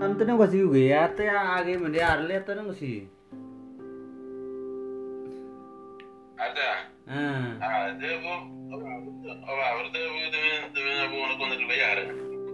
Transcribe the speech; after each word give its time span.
Tanto 0.00 0.24
nang 0.24 0.40
kasi 0.40 0.64
gue 0.64 0.88
ya, 0.88 1.12
te 1.12 1.28
age 1.28 1.76
mende 1.76 2.00
arle 2.00 2.40
to 2.40 2.56
nang 2.56 2.72
si. 2.72 3.04
Ada. 6.40 6.68
Ah, 7.04 7.44
Ada 7.60 8.10
bu. 8.24 8.34
Oh, 8.72 8.80
berarti 8.80 10.00
bu 10.00 10.18
dengan 10.32 10.72
dengan 10.72 11.04
bu 11.12 11.16
nak 11.20 11.36
kau 11.36 11.46
nak 11.52 11.60
bayar. 11.68 11.96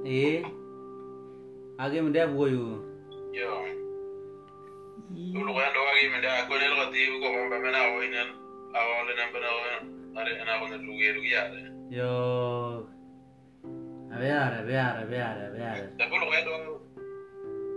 eh. 0.03 0.43
Age 1.79 1.98
mende 2.03 2.19
abu 2.19 2.51
yo. 2.51 2.67
Yo. 3.30 3.53
Dulu 5.15 5.51
kan 5.55 5.71
doa 5.71 5.87
lagi 5.95 6.07
menda 6.11 6.31
aku 6.43 6.53
ni 6.59 6.67
lo 6.67 6.85
ti 6.91 7.01
bu 7.15 7.17
kau 7.23 7.31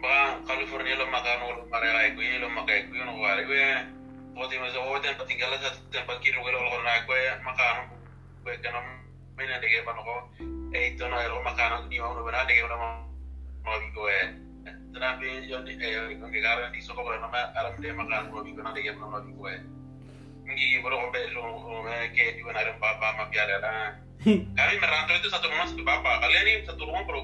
Ba 0.00 0.14
California 0.48 0.96
lo 0.96 1.06
makan 1.12 1.40
lo 1.58 1.62
marai 1.68 2.14
ko 2.16 2.20
lo 2.22 2.48
makai 2.48 2.88
ko 2.88 2.96
no 3.04 3.12
wari 3.20 3.44
ko. 3.44 3.52
Mas 4.34 4.76
o 4.76 4.98
tempat 5.02 5.26
tinggal 5.26 5.52
sa 5.58 5.74
tempat 5.90 6.22
kilo 6.22 6.40
ko 6.40 6.50
lo 6.54 6.60
na 6.86 7.02
ko 7.02 7.12
makan 7.42 7.76
ko 8.44 8.50
kana 8.62 8.80
may 9.34 9.46
na 9.48 9.58
dige 9.58 9.82
pa 9.82 9.96
ko. 9.96 10.28
Eh 10.70 10.94
ito 10.94 11.04
na 11.08 11.26
lo 11.26 11.42
makan 11.42 11.90
ni 11.90 11.98
mo 11.98 12.14
na 12.30 12.46
dige 12.46 12.62
na 12.64 12.76
mo 12.78 12.88
mo 13.66 13.72
ko 13.96 14.06
eh. 14.06 14.36
Tanapi 14.90 15.50
yon 15.50 15.66
di 15.66 15.74
eh 15.78 16.14
kung 16.18 16.30
kagara 16.30 16.70
di 16.70 16.78
soko 16.78 17.02
ko 17.02 17.10
na 17.10 17.26
alam 17.58 17.74
de 17.82 17.90
makan 17.90 18.30
mo 18.30 18.44
ko 18.44 18.62
na 18.62 18.70
na 18.70 19.06
mo 19.08 19.18
ko 19.18 19.44
eh. 19.50 19.60
Ngi 20.46 20.82
bro 20.82 20.94
ko 20.94 21.06
be 21.10 21.20
lo 21.34 21.42
ke 22.14 22.38
di 22.38 22.42
na 22.46 22.62
rin 22.62 22.78
papa 22.78 23.18
ma 23.18 23.26
piara 23.26 23.58
na. 23.58 23.72
Kami 24.20 24.74
merantau 24.82 25.16
itu 25.18 25.32
satu 25.32 25.48
rumah 25.48 25.66
satu 25.66 25.82
bapak. 25.82 26.16
Kalian 26.22 26.46
ini 26.46 26.68
satu 26.68 26.84
rumah 26.86 27.02
bro. 27.08 27.22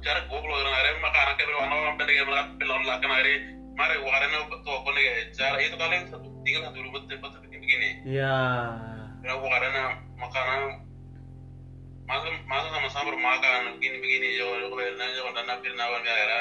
Cara 0.00 0.24
gue 0.24 0.38
orang 0.40 0.76
ada 0.80 0.96
makanan 0.96 1.36
kayak 1.36 1.96
pendek 2.00 2.16
yang 2.16 2.26
melihat 2.26 2.48
pelon 2.56 2.82
lakan 2.88 3.10
hari. 3.12 3.34
Mari 3.74 3.96
warna 4.00 4.38
itu 4.48 4.70
apa 4.70 4.90
nih? 4.96 5.06
Cara 5.36 5.56
itu 5.60 5.76
kalian 5.76 6.08
satu 6.08 6.33
tinggal 6.44 6.62
satu 6.68 6.78
rumah 6.80 7.00
tempat 7.08 7.30
seperti 7.34 7.56
begini. 7.58 7.88
Ya. 8.06 8.36
Karena 9.24 9.34
warna 9.40 9.84
makanan 10.20 10.60
masa 12.04 12.28
masa 12.44 12.68
sama-sama 12.68 13.16
bermakan 13.16 13.80
begini 13.80 13.96
begini 13.96 14.26
jo 14.36 14.44
kalau 14.68 14.76
nanya 14.76 15.20
kalau 15.24 15.32
nanya 15.34 15.54
pilih 15.64 15.76
nawan 15.80 16.04
ya 16.04 16.14
era 16.14 16.40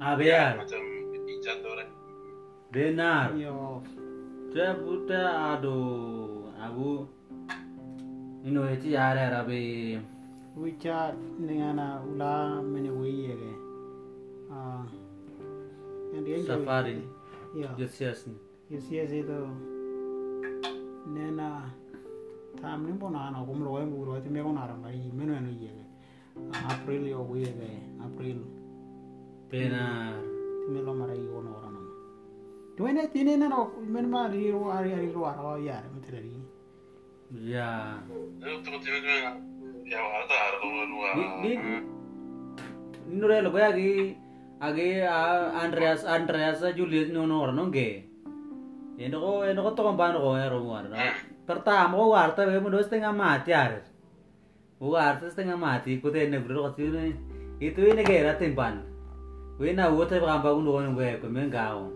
A 0.00 0.16
ver, 0.18 0.56
macam 0.58 0.82
icat 1.30 1.56
tuh 1.62 1.70
orang. 1.70 1.90
benar. 2.74 3.26
yo 3.38 3.84
Dia 4.50 4.74
buta 4.74 5.54
aduh, 5.54 6.50
abu. 6.58 7.06
Ino 8.42 8.66
eti 8.66 8.98
are 8.98 9.30
rabe. 9.30 10.00
wicha 10.58 11.14
ningana 11.38 12.02
ula 12.02 12.58
mene 12.58 12.90
wi 12.90 13.30
ye 13.30 13.34
ge 13.38 13.52
ah 14.50 14.82
and 16.18 16.26
ye 16.26 16.42
Safari. 16.42 16.98
ya 17.54 17.70
ni. 17.78 17.86
Yes, 17.86 18.26
yes, 18.70 19.10
itu. 19.10 19.40
Nena 21.10 21.66
tam 22.62 22.86
ni 22.86 22.92
bona 22.92 23.30
na 23.34 23.42
kum 23.42 23.64
lo 23.66 23.82
ngu 23.82 24.04
ro 24.06 24.20
ti 24.22 24.30
me 24.30 24.42
ko 24.42 24.52
na 24.52 24.66
ra 24.70 24.74
mai 24.78 25.10
meno 25.10 25.34
eno 25.34 25.50
ye. 25.50 25.74
April 26.54 27.02
yo 27.06 27.26
wi 27.26 27.42
ye 27.42 27.82
April 27.98 28.38
Benar. 29.50 30.14
ti 30.62 30.68
me 30.70 30.80
lo 30.86 30.94
mara 30.94 31.14
yo 31.14 31.42
no 31.42 31.58
ra 31.58 31.68
na. 31.74 31.80
Tu 32.76 32.86
ene 32.86 33.10
ti 33.10 33.24
ne 33.24 33.36
na 33.36 33.48
no 33.48 33.74
men 33.82 34.06
ma 34.10 34.28
ri 34.28 34.50
ro 34.54 34.70
ari 34.70 34.94
ari 34.94 35.10
ro 35.10 35.24
ara 35.26 35.58
ya 35.58 35.82
me 35.90 35.98
te 35.98 36.10
ri. 36.14 36.38
Ya. 37.32 37.98
Itu 38.38 38.62
tuh 38.62 38.78
tuh 38.78 38.98
tuh 39.02 39.16
ya 39.90 39.98
ada 39.98 40.36
ada 40.46 40.56
tuh 40.62 40.70
luar. 40.86 41.14
Di 41.18 41.24
di 41.42 41.52
Ino 43.10 43.26
re 43.26 43.42
lo 43.42 43.50
agi 43.50 44.14
agi 44.62 45.02
Andreas 45.58 46.06
Andreas 46.06 46.62
Julius 46.76 47.10
no 47.10 47.26
no 47.26 47.50
no 47.50 47.66
ge. 47.74 48.09
Kan 49.00 49.16
ko 49.16 50.36
ero 50.36 50.60
war. 50.68 50.84
Pertama 51.48 51.96
ko 51.96 52.12
warta 52.12 52.44
mo 52.60 52.68
dos 52.68 52.84
setengah 52.84 53.16
mati 53.16 53.56
are. 53.56 53.80
Warta 54.76 55.24
setengah 55.24 55.56
mati 55.56 55.96
te 55.96 56.28
ne 56.28 56.36
bro 56.36 56.68
ko 56.68 56.76
sini. 56.76 57.16
Itu 57.64 57.80
ini 57.80 58.04
ge 58.04 58.20
ra 58.20 58.36
timpan. 58.36 58.84
We 59.56 59.72
na 59.72 59.88
wo 59.88 60.04
te 60.04 60.20
ba 60.20 60.36
ba 60.44 60.52
ko 60.52 60.60
no 60.60 60.92
we 60.92 61.16
ko 61.16 61.32
men 61.32 61.48
gao. 61.48 61.88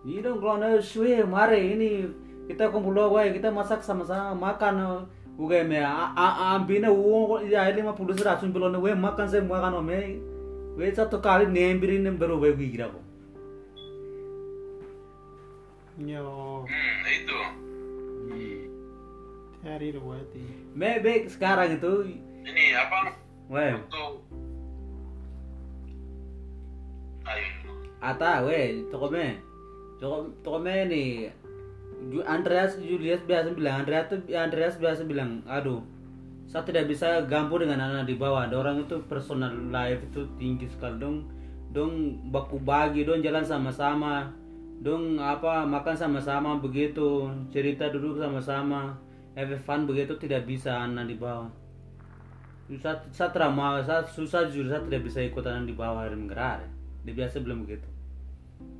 Ni 0.00 0.24
dong 0.24 0.40
kalau 0.40 0.56
na 0.56 0.80
suwe 0.80 1.20
mare 1.28 1.60
ini 1.60 2.08
kita 2.48 2.72
kumpul 2.72 2.96
we 3.12 3.36
kita 3.36 3.52
masak 3.52 3.84
sama-sama 3.84 4.32
makan 4.32 5.04
Uga 5.40 5.64
me 5.64 5.80
a 5.80 6.12
a 6.16 6.56
ambina 6.56 6.92
uo 6.92 7.40
ya 7.40 7.68
ile 7.68 7.80
ma 7.84 7.92
pulus 7.92 8.20
rasun 8.20 8.52
belone 8.52 8.76
we 8.80 8.92
makan 8.92 9.28
se 9.28 9.40
makan 9.40 9.76
o 9.76 9.80
me 9.80 10.20
we 10.76 10.92
satu 10.92 11.20
kali 11.20 11.44
nembiri 11.48 12.00
nembero 12.00 12.40
we 12.40 12.52
gira 12.56 12.88
ko. 12.88 13.00
Yo 16.00 16.64
Hmm 16.64 17.00
itu. 17.04 17.38
ti 18.30 18.44
ari 19.68 19.92
ro 19.92 20.16
ti. 20.32 20.40
Me 20.72 20.96
be 20.98 21.28
sekarang 21.28 21.76
itu 21.76 22.16
Ini 22.40 22.64
apa? 22.72 23.12
we 23.50 23.76
Tuh. 23.92 24.16
Ayo. 27.26 27.46
ata 28.00 28.48
we 28.48 28.88
toko 28.88 29.12
me 29.12 29.36
toko 30.00 30.32
toko 30.40 30.56
me 30.56 30.88
ni 30.88 31.04
Ju- 32.08 32.24
Andreas 32.24 32.80
Julius 32.80 33.20
biasa 33.28 33.52
bilang 33.52 33.84
Andreas 33.84 34.08
tuh 34.08 34.24
Andreas 34.32 34.80
biasa 34.80 35.04
bilang 35.04 35.44
aduh 35.44 35.84
saya 36.48 36.64
tidak 36.64 36.88
bisa 36.88 37.28
gabung 37.28 37.60
dengan 37.60 37.78
anak 37.78 38.08
di 38.08 38.16
bawah 38.16 38.48
ada 38.48 38.56
orang 38.56 38.82
itu 38.82 39.04
personal 39.04 39.52
life 39.68 40.00
itu 40.00 40.24
tinggi 40.40 40.64
sekali 40.72 40.96
dong 40.96 41.28
dong 41.76 42.16
baku 42.32 42.56
bagi 42.56 43.04
dong 43.04 43.20
jalan 43.20 43.44
sama-sama 43.44 44.32
dong 44.80 45.20
apa 45.20 45.68
makan 45.68 45.96
sama-sama 45.96 46.56
begitu. 46.56 47.28
Cerita 47.52 47.92
duduk 47.92 48.16
sama-sama. 48.16 48.96
Have 49.36 49.52
fun 49.60 49.84
begitu. 49.84 50.16
Tidak 50.16 50.42
bisa 50.48 50.88
anak 50.88 51.06
di 51.06 51.16
bawah. 51.20 51.52
Saya, 52.80 53.02
saya 53.10 53.34
trauma 53.34 53.82
saya 53.82 53.98
susah 54.06 54.46
jujur 54.46 54.70
saya 54.70 54.78
tidak 54.86 55.10
bisa 55.10 55.18
ikut 55.26 55.42
anak 55.42 55.66
di 55.66 55.74
bawah 55.74 56.06
dan 56.06 56.30
gerar 56.30 56.62
dia 57.02 57.18
biasa 57.18 57.42
bilang 57.42 57.66
begitu. 57.66 57.82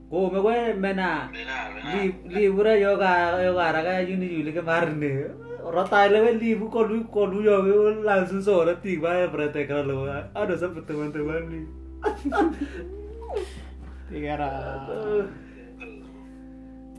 Kau 0.06 0.31
me 0.31 0.38
gue 0.38 0.79
mena 0.79 1.26
benar. 1.26 1.75
li 1.91 2.14
libura 2.31 2.79
yoga 2.79 3.43
yoga 3.43 3.75
raga 3.75 3.99
yuni 4.06 4.31
yuli 4.31 4.55
ke 4.55 4.62
marne. 4.62 5.35
Rota 5.58 6.06
lewe 6.06 6.38
libu 6.38 6.70
kolu 6.70 7.03
kolu 7.11 7.43
yoga 7.43 7.99
langsung 8.06 8.38
sore 8.38 8.79
tiba 8.79 9.11
ya 9.11 9.26
berarti 9.26 9.67
kalau 9.67 10.06
ada 10.06 10.55
sampai 10.55 10.87
teman-teman 10.87 11.50
nih 11.50 11.67
Ti 14.11 14.17
gara 14.19 14.50
toh 14.87 15.26
kami 15.26 15.50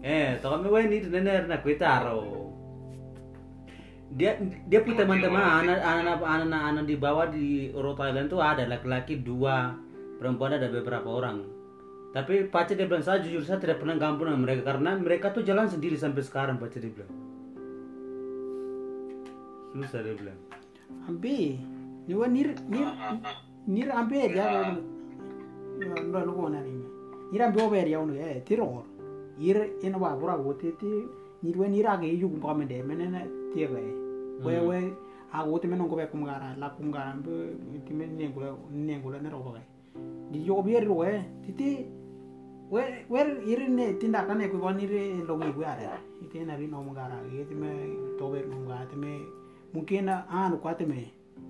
gue 0.02 0.82
ini 0.82 0.98
nenek 1.06 1.46
nak 1.46 1.62
kue 1.62 1.78
taro. 1.78 2.50
Dia 4.12 4.36
dia 4.68 4.84
punya 4.84 5.08
teman-teman 5.08 5.40
anak 5.40 5.80
anak 5.80 6.20
anak 6.20 6.62
anak 6.68 6.84
di 6.84 6.96
bawah 7.00 7.32
di 7.32 7.72
Rhode 7.72 8.02
Island 8.12 8.28
tuh 8.28 8.44
ada 8.44 8.68
laki-laki 8.68 9.24
dua 9.24 9.72
perempuan 10.20 10.58
ada 10.58 10.68
beberapa 10.68 11.08
orang. 11.08 11.48
Tapi 12.12 12.52
pacar 12.52 12.76
dia 12.76 12.92
bilang 12.92 13.06
saya 13.06 13.24
jujur 13.24 13.40
saya 13.40 13.64
tidak 13.64 13.80
pernah 13.80 13.96
gabung 13.96 14.28
dengan 14.28 14.44
mereka 14.44 14.62
karena 14.68 15.00
mereka 15.00 15.32
tuh 15.32 15.48
jalan 15.48 15.72
sendiri 15.72 15.96
sampai 15.96 16.20
sekarang 16.28 16.60
pacar 16.60 16.84
dia 16.84 16.92
bilang. 16.92 17.14
Susah 19.72 20.04
dia 20.04 20.14
bilang. 20.20 20.40
Ambe 21.08 21.56
ni 22.04 22.14
wa 22.18 22.28
nir 22.28 22.52
nir 22.68 22.90
nir 23.64 23.88
ambe 23.96 24.20
ja 24.28 24.44
ya. 24.44 24.76
ndo 26.04 26.20
lo 26.20 26.32
kona 26.36 26.60
ni. 26.60 26.84
Ira 27.32 27.48
ambe 27.48 27.64
ober 27.64 27.88
ya 27.88 28.04
unu 28.04 28.20
eh 28.20 28.44
tiro 28.44 28.91
ir 29.48 29.58
ina 29.84 29.98
wa 29.98 30.16
bura 30.20 30.38
go 30.38 30.54
te 30.54 30.72
te 30.82 30.92
nir 31.44 31.56
wa 31.58 31.68
nir 31.68 31.88
age 31.94 32.08
yu 32.22 32.30
kumpa 32.30 32.54
me 32.58 32.66
de 32.66 32.78
menena 32.84 33.22
tie 33.54 33.68
ga 33.72 33.80
we 34.46 34.54
we 34.70 34.78
a 35.34 35.44
go 35.46 35.58
te 35.58 35.68
menon 35.68 35.88
go 35.90 35.96
be 35.96 36.06
kum 36.12 36.24
gara 36.26 36.56
la 36.62 36.70
kum 36.70 36.92
gara 36.92 37.12
ambe 37.14 37.34
ti 37.86 37.94
men 37.94 38.18
ne 38.18 38.28
go 38.36 38.42
ne 38.72 39.00
go 39.04 39.10
ne 39.10 39.30
ro 39.30 39.40
ga 39.56 39.62
di 40.32 40.40
yo 40.48 40.62
bier 40.62 40.84
ro 40.88 41.04
eh 41.04 41.20
ti 41.44 41.52
ti 41.60 41.70
we 42.72 42.84
wer 43.10 43.28
ir 43.52 43.62
ne 43.78 43.86
tindakan 44.00 44.42
e 44.42 44.48
ko 44.52 44.58
wan 44.66 44.80
ir 44.80 44.92
lo 45.28 45.36
ngi 45.38 45.52
gue 45.56 45.66
ara 45.66 46.00
ite 46.24 46.40
na 46.48 46.56
ri 46.56 46.68
no 46.68 46.82
mo 46.88 46.94
gara 46.94 47.18
ite 47.42 47.56
me 47.62 47.70
to 48.18 48.26
ber 48.32 48.46
mo 48.48 48.68
ga 48.70 48.86
te 48.92 48.96
me 48.96 49.12
mungkin 49.74 50.08
anu 50.10 50.56
kuate 50.64 50.86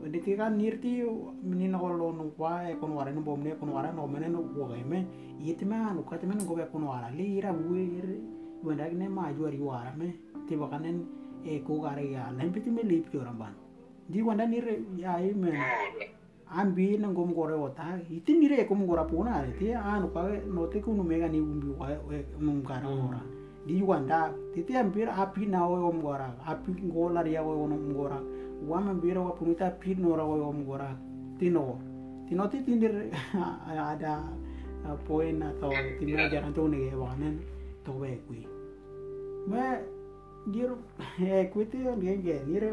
di 0.09 0.19
tika 0.19 0.49
nirti 0.49 1.03
menina 1.43 1.77
ko 1.77 1.87
lo 1.93 2.11
no 2.11 2.23
kwa 2.37 2.69
e 2.69 2.75
kono 2.75 2.95
wara 2.95 3.11
no 3.11 3.21
bomne 3.21 3.55
kono 3.59 3.73
wara 3.73 3.91
no 3.91 4.07
mene 4.07 4.27
no 4.29 4.41
wo 4.55 4.65
ga 4.65 4.75
me 4.87 5.05
yiti 5.39 5.65
me 5.65 5.75
anu 5.75 6.01
kuate 6.03 6.25
me 6.25 6.33
no 6.33 6.43
go 6.45 6.55
be 6.55 6.65
kono 6.71 6.89
wara 6.89 7.09
li 7.13 7.37
ira 7.37 7.53
bu 7.53 7.75
ir 7.75 8.07
wanda 8.63 8.89
ne 8.89 9.07
ma 9.07 9.31
ju 9.33 9.45
ari 9.45 9.59
wara 9.59 9.93
me 9.97 10.15
ti 10.47 10.55
bakanen 10.55 11.05
e 11.45 11.59
ko 11.59 11.85
ya. 11.85 12.31
Len 12.37 12.51
piti 12.51 12.69
me 12.69 12.81
lip 12.83 13.13
yo 13.13 13.21
ramban 13.21 13.53
di 14.09 14.21
wanda 14.21 14.45
nir 14.45 14.65
ya 14.97 15.17
i 15.17 15.33
me. 15.33 15.51
Ambi 16.51 16.97
nang 16.99 17.13
gom 17.13 17.33
gore 17.33 17.55
wota 17.55 17.99
iti 18.09 18.33
nire 18.33 18.67
ko 18.67 18.75
mo 18.75 18.85
gora 18.85 19.05
puna 19.05 19.45
ti 19.57 19.71
anu 19.71 20.11
ka 20.11 20.27
no 20.47 20.67
te 20.67 20.81
kuno 20.81 21.03
mega 21.03 21.27
ni 21.27 21.39
umbi 21.39 21.67
wa 21.77 21.87
mum 22.39 22.61
gara 22.61 22.87
ora 22.87 23.21
di 23.65 23.81
wanda 23.81 24.33
titi 24.53 24.75
ambir 24.75 25.07
api 25.07 25.45
na 25.45 25.65
o 25.67 25.87
om 25.87 26.01
gora. 26.01 26.35
Api 26.45 26.71
ngola 26.89 27.23
ria 27.23 27.43
o 27.43 27.67
gora 28.61 28.85
wa 28.85 28.91
ambir 28.91 29.17
wa 29.17 29.33
punita 29.33 29.67
api 29.67 29.95
no 29.95 30.15
ra 30.15 30.23
o 30.23 30.49
om 30.49 30.65
gora 30.65 30.95
tino. 31.39 31.79
Tino 32.29 32.47
ti 32.47 32.63
tindir 32.63 33.11
ada 33.67 34.23
poin 35.07 35.41
atau 35.41 35.71
timnya 35.99 36.29
jaran 36.29 36.53
tuh 36.53 36.69
nih 36.69 36.93
wanen 36.95 37.41
to 37.83 37.91
we 37.91 38.17
kui. 38.27 38.45
Me 39.47 39.81
dir 40.53 40.77
e 41.19 41.49
kui 41.49 41.65
ti 41.65 41.77
nge 41.77 42.17
nge 42.21 42.37
nir 42.47 42.63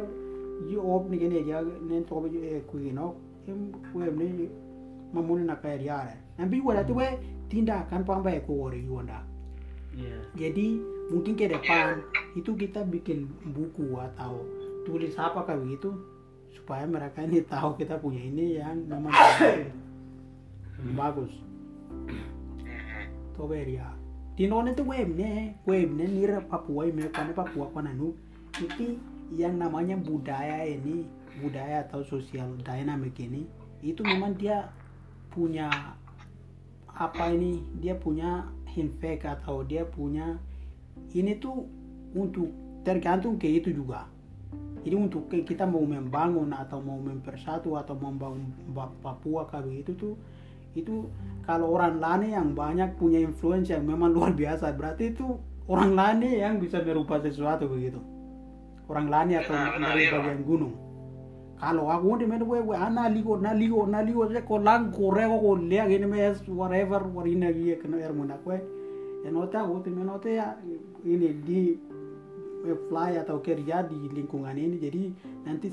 yu 0.69 0.81
op 0.81 1.09
ni 1.11 1.19
gene 1.19 1.45
ja 1.47 1.61
nen 1.63 2.05
to 2.05 2.21
be 2.21 2.29
e 2.39 2.61
kui 2.69 2.93
no 2.93 3.17
em 3.49 3.73
we 3.95 4.07
ni 4.13 4.49
mamuni 5.13 5.45
na 5.45 5.57
kaya 5.57 5.81
yare 5.81 6.15
ambi 6.39 6.61
wala 6.61 6.85
ti 6.85 6.93
we 6.93 7.07
tinda 7.49 7.87
kan 7.91 8.05
pamba 8.05 8.31
e 8.31 8.41
ko 8.41 8.69
ori 8.69 8.85
wanda. 8.89 9.25
Iya. 9.99 10.21
Jadi 10.37 10.79
mungkin 11.11 11.35
ke 11.35 11.49
depan 11.49 12.05
itu 12.37 12.53
kita 12.55 12.85
bikin 12.87 13.27
buku 13.57 13.97
atau 13.97 14.45
tulis 14.89 15.13
apa 15.21 15.45
kayak 15.45 15.61
begitu 15.61 15.93
supaya 16.57 16.89
mereka 16.89 17.21
ini 17.21 17.45
tahu 17.45 17.77
kita 17.77 18.01
punya 18.01 18.25
ini 18.25 18.57
yang 18.57 18.89
memang 18.89 19.13
bagus. 20.97 21.33
Toberia. 23.37 23.93
Tinone 24.33 24.73
itu 24.73 24.87
webnya, 24.87 25.53
webnya 25.69 26.07
nira 26.09 26.39
Papua 26.41 26.89
ini 26.89 27.05
kan 27.13 27.37
Papua 27.37 27.69
kan 27.69 27.93
anu 27.93 28.17
itu 28.57 28.97
yang 29.37 29.61
namanya 29.61 30.01
budaya 30.01 30.65
ini 30.65 31.05
budaya 31.45 31.85
atau 31.85 32.01
sosial 32.07 32.57
dynamic 32.65 33.15
ini 33.21 33.45
itu 33.85 34.01
memang 34.03 34.35
dia 34.35 34.73
punya 35.31 35.71
apa 36.91 37.31
ini 37.31 37.63
dia 37.79 37.95
punya 37.95 38.49
infek 38.75 39.23
atau 39.23 39.63
dia 39.63 39.87
punya 39.87 40.39
ini 41.15 41.39
tuh 41.39 41.67
untuk 42.17 42.51
tergantung 42.83 43.39
ke 43.39 43.47
itu 43.63 43.71
juga 43.71 44.09
jadi 44.87 44.95
untuk 44.97 45.29
kita 45.29 45.69
mau 45.69 45.85
membangun 45.85 46.55
atau 46.55 46.81
mau 46.81 46.97
mempersatu 46.97 47.77
atau 47.77 47.93
membangun 47.99 48.49
Ba- 48.73 48.95
Papua 49.05 49.45
kayak 49.51 49.69
begitu 49.69 49.93
tuh 49.99 50.15
itu 50.77 51.11
kalau 51.43 51.75
orang 51.75 51.99
lain 51.99 52.31
yang 52.31 52.49
banyak 52.55 52.95
punya 53.01 53.19
influence 53.19 53.73
yang 53.73 53.85
memang 53.85 54.15
luar 54.15 54.33
biasa 54.33 54.71
berarti 54.77 55.13
itu 55.13 55.37
orang 55.69 55.93
lain 55.93 56.19
yang 56.25 56.55
bisa 56.57 56.81
merubah 56.81 57.21
sesuatu 57.21 57.69
begitu. 57.69 58.01
Orang 58.89 59.13
lain 59.13 59.37
atau 59.37 59.53
dari 59.53 60.09
iya, 60.09 60.17
bagian 60.17 60.41
gunung. 60.49 60.75
Kalau 61.61 61.91
aku 61.93 62.23
di 62.23 62.27
mana 62.31 62.47
we 62.47 62.63
we 62.63 62.73
ana 62.73 63.11
ligo 63.11 63.37
na 63.37 63.53
ligo 63.53 63.85
na 63.85 64.01
ligo 64.01 64.25
se 64.33 64.41
ko 64.47 64.63
lang 64.63 64.89
ko 64.95 65.13
re 65.13 65.29
ko 65.29 65.59
le 65.59 65.79
gini 65.91 66.07
mes 66.07 66.41
whatever 66.49 67.05
warina 67.05 67.53
gi 67.53 67.77
kena 67.77 68.01
er 68.01 68.17
muna. 68.17 68.41
Kwe 68.41 68.57
ya 69.27 69.29
nota 69.29 69.67
aku 69.67 69.85
di 69.85 69.91
mana 69.93 70.17
ya 70.25 70.57
ini 71.05 71.29
di 71.45 71.77
fly 72.91 73.19
atau 73.23 73.39
kerja 73.41 73.87
di 73.87 73.99
lingkungan 74.11 74.55
ini. 74.59 74.77
Jadi 74.79 75.03
nanti 75.47 75.69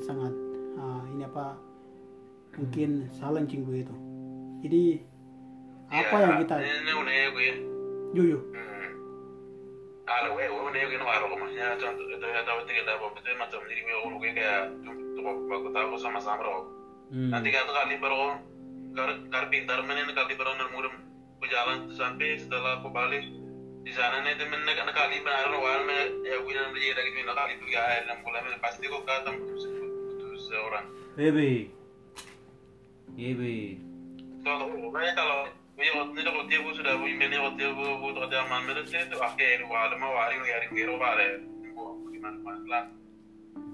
sangat 0.00 0.32
ah, 0.78 1.04
ini 1.12 1.22
apa 1.26 1.58
mungkin 2.58 3.10
challenging 3.18 3.66
begitu 3.66 3.94
jadi 4.64 4.82
apa 5.92 6.16
yang 6.16 6.34
kita 6.42 6.54
Ini 6.56 6.92
yuyu 8.14 8.38
ya 8.40 8.62
ya? 8.64 8.74
Ya 11.60 11.70
Hmm. 17.12 17.30
nanti 17.30 17.52
kan 17.52 17.68
kali 17.68 18.00
baru 18.00 18.40
kar 18.96 19.10
kar 19.28 19.44
pintar 19.52 19.84
menen 19.84 20.08
kali 20.16 20.34
baru 20.34 20.56
nang 20.56 20.72
murum 20.72 20.94
ku 21.36 21.44
jalan 21.46 21.92
sampai 21.92 22.40
setelah 22.40 22.80
aku 22.80 22.88
balik 22.90 23.22
di 23.84 23.92
sana 23.92 24.24
nih 24.24 24.32
temen 24.40 24.64
nak 24.64 24.80
nak 24.80 24.96
kali 24.96 25.20
benar 25.20 25.52
wal 25.52 25.84
me 25.84 26.24
ya 26.24 26.40
gue 26.40 26.52
nanti 26.56 26.80
jadi 26.80 26.96
lagi 26.96 27.20
nak 27.20 27.36
kali 27.36 27.52
tuh 27.60 27.68
ya 27.68 27.82
enam 28.08 28.24
bulan 28.24 28.40
me 28.48 28.56
pasti 28.64 28.88
kok 28.88 29.04
kata 29.04 29.28
putus 29.36 29.68
seorang 30.48 30.88
Bebe. 31.14 31.68
Bebe. 33.12 33.78
kalau 34.40 34.66
kalau 34.90 35.40
ini 35.76 35.90
sudah 36.74 36.94
bu 36.96 37.04
ini 37.04 37.28
kalau 37.28 37.52
dia 37.60 37.70
bu 37.76 37.84
bu 38.00 38.08
tuh 38.16 38.24
dia 38.32 38.40
man 38.48 38.64
itu 38.72 38.82
itu 38.88 39.16
akhir 39.20 39.68
wal 39.68 39.92
mau 40.00 40.16
wari 40.16 40.40
wari 40.40 40.66
kiro 40.72 40.96
wale 40.96 41.44
gimana 42.08 42.38
mana 42.40 42.80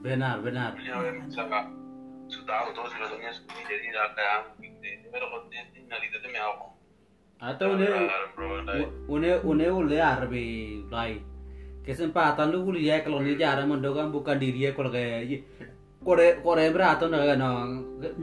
Benar, 0.01 0.41
benar. 0.41 0.73
Sudah 2.33 2.73
tahu 2.73 2.89
sebetulnya 2.89 3.37
seperti 3.37 3.61
jadi 3.69 3.85
nggak 3.93 4.09
kayak 4.17 4.41
gitu. 4.65 5.13
Pero 5.13 5.29
kalau 5.29 5.45
dia 5.53 5.61
tinggal 5.77 6.01
itu 6.01 6.17
mau. 6.33 6.80
Atau 7.41 7.73
une 7.73 7.89
une 9.09 9.31
une 9.45 9.65
ule 9.65 9.97
arbe 10.01 10.43
lai. 10.93 11.17
Kesempatan 11.81 12.53
lu 12.53 12.65
kuliah 12.69 13.01
kalau 13.01 13.25
ni 13.25 13.35
jarang 13.41 13.73
mendokan 13.73 14.13
bukan 14.13 14.37
diri 14.37 14.69
ya 14.69 14.77
kalau 14.77 14.93
kayak 14.93 15.25
kore 16.05 16.45
kore 16.45 16.69
berato 16.73 17.09
na 17.09 17.25
no 17.37 17.49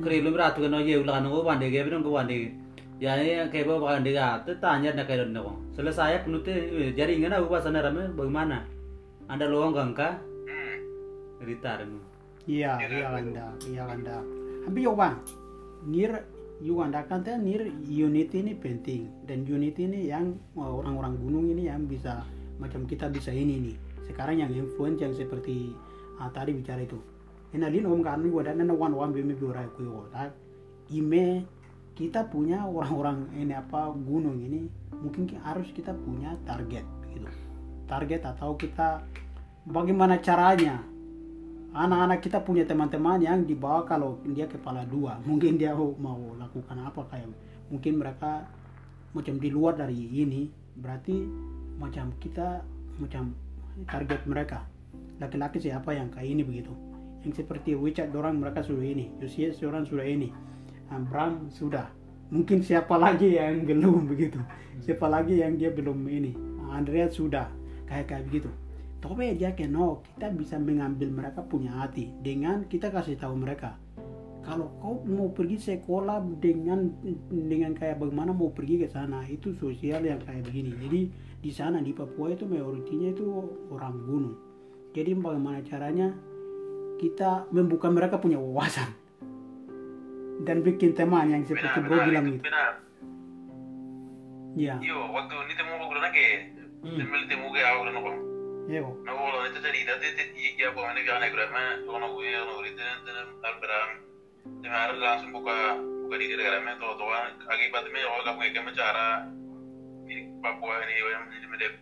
krilu 0.02 0.30
berato 0.30 0.62
no 0.70 0.78
ye 0.78 0.98
ulah 1.02 1.18
no 1.22 1.42
wande 1.42 1.70
ge 1.74 1.82
bidong 1.82 2.06
ko 2.06 2.22
wande 2.22 2.54
ya 3.02 3.18
ya 3.18 3.50
kayak 3.50 3.66
bawa 3.66 3.98
wande 3.98 4.14
ga 4.14 4.42
te 4.46 4.54
tanya 4.62 4.94
na 4.94 5.06
kayak 5.10 5.30
no 5.34 5.58
selesai 5.74 6.22
penute 6.26 6.54
jaringan 6.94 7.34
aku 7.34 7.50
pasana 7.54 7.82
rame 7.82 8.14
bagaimana 8.14 8.66
anda 9.30 9.46
luang 9.50 9.74
gangka 9.74 10.22
Hmm. 10.48 10.78
ritar 11.44 11.82
no 11.86 12.00
Iya, 12.48 12.80
Iya. 12.80 13.12
Anda, 13.12 13.46
iya 13.68 13.84
Anda. 13.84 14.24
Tapi 14.64 14.80
yo 14.80 14.96
bang, 14.96 15.20
nir 15.84 16.16
Anda 16.58 17.06
kan 17.06 17.22
teh 17.22 17.38
nir 17.38 17.70
unity 17.86 18.42
ini 18.42 18.58
penting 18.58 19.30
dan 19.30 19.46
unity 19.46 19.86
ini 19.86 20.10
yang 20.10 20.42
uh, 20.58 20.82
orang-orang 20.82 21.14
gunung 21.22 21.46
ini 21.54 21.70
yang 21.70 21.86
bisa 21.86 22.26
macam 22.58 22.90
kita 22.90 23.14
bisa 23.14 23.30
ini 23.30 23.62
nih. 23.62 23.76
Sekarang 24.10 24.42
yang 24.42 24.50
influence 24.50 24.98
yang 24.98 25.14
seperti 25.14 25.76
ah, 26.18 26.34
tadi 26.34 26.58
bicara 26.58 26.82
itu. 26.82 26.98
Enalin 27.54 27.86
om 27.86 28.02
kan 28.02 28.26
gua 28.26 28.42
dan 28.42 28.66
wan 28.74 28.92
wan 28.98 29.14
bimi 29.14 29.38
biora 29.38 29.70
ku 29.78 29.86
yo. 29.86 30.10
Ime 30.90 31.46
kita 31.94 32.26
punya 32.26 32.66
orang-orang 32.66 33.30
ini 33.38 33.54
apa 33.54 33.94
gunung 33.94 34.42
ini 34.42 34.66
mungkin 34.98 35.30
ki- 35.30 35.42
harus 35.46 35.70
kita 35.78 35.94
punya 35.94 36.34
target 36.48 36.86
gitu. 37.14 37.28
Target 37.86 38.22
atau 38.26 38.58
kita 38.58 39.06
bagaimana 39.70 40.18
caranya 40.18 40.82
anak-anak 41.78 42.20
kita 42.26 42.42
punya 42.42 42.66
teman-teman 42.66 43.22
yang 43.22 43.46
di 43.46 43.54
bawah 43.54 43.86
kalau 43.86 44.18
dia 44.26 44.50
kepala 44.50 44.82
dua. 44.90 45.22
Mungkin 45.30 45.62
dia 45.62 45.78
mau 45.78 46.34
lakukan 46.34 46.78
apa 46.82 47.06
kayak 47.14 47.30
mungkin 47.68 48.00
mereka 48.00 48.48
macam 49.12 49.36
di 49.44 49.52
luar 49.52 49.76
dari 49.76 50.24
ini 50.24 50.48
berarti 50.80 51.20
macam 51.78 52.16
kita 52.18 52.64
macam 52.98 53.36
target 53.86 54.24
mereka. 54.26 54.64
Laki-laki 55.20 55.60
siapa 55.60 55.92
yang 55.94 56.08
kayak 56.10 56.30
ini 56.32 56.42
begitu? 56.48 56.72
Yang 57.26 57.44
seperti 57.44 57.76
Richard 57.76 58.16
orang 58.16 58.40
mereka 58.40 58.64
sudah 58.64 58.86
ini. 58.88 59.12
Lucius 59.20 59.60
orang 59.68 59.84
sudah 59.84 60.06
ini. 60.08 60.32
Bram 61.12 61.52
sudah. 61.52 61.92
Mungkin 62.32 62.64
siapa 62.64 62.96
lagi 62.96 63.36
yang 63.36 63.64
belum 63.68 64.08
begitu? 64.08 64.40
Siapa 64.80 65.12
lagi 65.12 65.44
yang 65.44 65.60
dia 65.60 65.74
belum 65.76 66.08
ini? 66.08 66.32
Andreas 66.72 67.20
sudah. 67.20 67.52
Kayak 67.90 68.16
kayak 68.16 68.24
begitu 68.32 68.50
tapi 68.98 69.38
dia 69.38 69.54
ke 69.54 69.70
no 69.70 70.02
kita 70.16 70.34
bisa 70.34 70.56
mengambil 70.58 71.14
mereka 71.14 71.46
punya 71.46 71.70
hati 71.86 72.10
dengan 72.26 72.66
kita 72.66 72.90
kasih 72.90 73.18
tahu 73.18 73.38
mereka. 73.38 73.78
Kalau 74.42 74.72
kau 74.80 75.04
mau 75.04 75.28
pergi 75.30 75.60
sekolah 75.60 76.24
dengan 76.40 76.88
dengan 77.30 77.76
kayak 77.76 78.00
bagaimana 78.00 78.32
mau 78.32 78.50
pergi 78.50 78.80
ke 78.80 78.88
sana 78.88 79.28
itu 79.28 79.52
sosial 79.60 80.08
yang 80.08 80.24
kayak 80.24 80.48
begini. 80.48 80.72
Jadi 80.82 81.02
di 81.44 81.52
sana 81.52 81.84
di 81.84 81.92
Papua 81.92 82.32
itu 82.32 82.48
mayoritinya 82.48 83.12
itu 83.12 83.26
orang 83.70 83.96
gunung. 84.08 84.36
Jadi 84.96 85.12
bagaimana 85.14 85.60
caranya? 85.68 86.10
Kita 86.98 87.46
membuka 87.54 87.94
mereka 87.94 88.18
punya 88.18 88.42
wawasan. 88.42 88.90
Dan 90.42 90.66
bikin 90.66 90.98
teman 90.98 91.30
yang 91.30 91.46
seperti 91.46 91.78
bro 91.86 92.02
bilang 92.08 92.26
itu 92.26 92.42
benar. 92.42 92.82
Ya. 94.58 94.82
Waktu 94.82 95.34
ini 95.46 95.54
temu 95.54 95.78
bugro 95.78 96.02
nake 96.02 96.28
Hmm. 96.78 97.04
temu 97.28 97.50
ke 97.52 97.62
awro 98.68 98.92
no 99.02 99.08
ya 99.08 99.08
no 99.08 99.12
bolo 99.16 99.40
itu 99.48 99.60
jadi 99.64 99.80
tadi 99.88 100.08
tadi 100.12 100.44
ya 100.60 100.76
po 100.76 100.84
ini 100.84 101.02
kan 101.08 101.24
agak 101.24 101.48
mah 101.56 101.88
kono 101.88 102.08
gue 102.20 102.32
no 102.36 102.54
itu 102.68 102.84
dan 102.84 103.28
alberam 103.44 103.90
temar 104.60 104.92
langsung 105.00 105.32
buka 105.32 105.80
buka 106.08 106.16
di 106.20 106.36
gara 106.36 106.60
mah 106.60 106.76
to 106.76 106.90
to 107.00 107.06
akibat 107.48 107.88
me 107.96 108.04
oh 108.04 108.20
kamu 108.28 108.52
kayak 108.52 108.76
cara 108.76 109.28
di 110.08 110.24
Papua 110.40 110.80
ini 110.88 110.96
yang 111.04 111.26
ini 111.36 111.48
medep. 111.52 111.74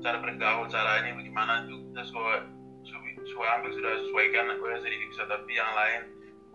Cara 0.00 0.16
bergaul 0.16 0.66
cara 0.72 1.04
ini 1.04 1.12
bagaimana 1.20 1.68
juga 1.68 2.00
sesuai 2.00 2.40
sesuai 3.24 3.48
ambil 3.60 3.70
sudah 3.76 3.92
sesuaikan 4.08 4.56
gue 4.56 4.72
sedikit 4.80 5.08
bisa. 5.12 5.22
Tapi 5.28 5.52
yang 5.52 5.72
lain 5.76 6.00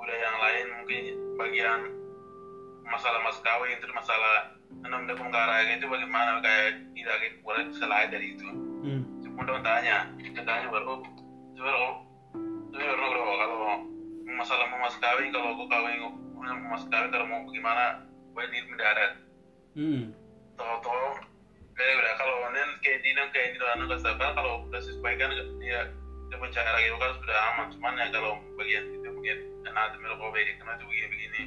udah 0.01 0.17
yang 0.17 0.38
lain 0.41 0.65
mungkin 0.81 1.03
bagian 1.38 1.79
masalah 2.89 3.22
mas 3.22 3.38
kawin 3.46 3.77
terus 3.77 3.93
masalah 3.93 4.58
enam 4.81 5.05
dekung 5.05 5.29
itu 5.29 5.86
bagaimana? 5.86 6.41
Kayak 6.41 6.81
tidak 6.98 7.15
boleh 7.46 7.63
selain 7.77 8.10
dari 8.10 8.27
itu. 8.34 8.50
Hmm. 8.79 9.03
Kemudian 9.39 9.63
tanya, 9.63 10.03
tanya 10.43 10.67
baru 10.67 11.00
sebenarnya 11.55 11.91
sebenarnya 12.75 13.08
bro 13.08 13.24
kalau 13.39 13.72
masalah 14.36 14.67
mau 14.67 14.84
mas 14.84 15.00
kawin 15.00 15.31
kalau 15.31 15.55
aku 15.55 15.63
kawin 15.72 16.12
mau 16.36 16.75
mas 16.75 16.84
kawin 16.91 17.08
kalau 17.08 17.24
mau 17.24 17.48
bagaimana 17.48 18.03
gue 18.36 18.43
di 18.51 18.60
mendarat. 18.67 19.12
Hmm. 19.79 20.12
tahu-tahu 20.60 21.24
kayak 21.72 21.93
udah 22.03 22.13
kalau 22.19 22.36
nen 22.51 22.69
kayak 22.84 23.00
di 23.00 23.15
kayak 23.15 23.55
di 23.55 23.58
dalam 23.63 23.88
kan 23.88 24.31
kalau 24.36 24.67
udah 24.67 24.81
sesuaikan 24.84 25.31
dia 25.63 25.88
dia 26.27 26.36
bicara 26.36 26.75
gitu 26.84 27.00
kan 27.00 27.12
sudah 27.24 27.38
aman. 27.55 27.65
Cuman 27.79 27.96
ya 27.96 28.12
kalau 28.12 28.43
bagian 28.60 28.91
itu 28.91 29.08
mungkin 29.08 29.38
karena 29.63 29.79
ada 29.88 29.96
melo 30.03 30.19
baik 30.36 30.60
karena 30.60 30.75
itu 30.75 30.84
begini. 30.84 31.08
Begini 31.15 31.41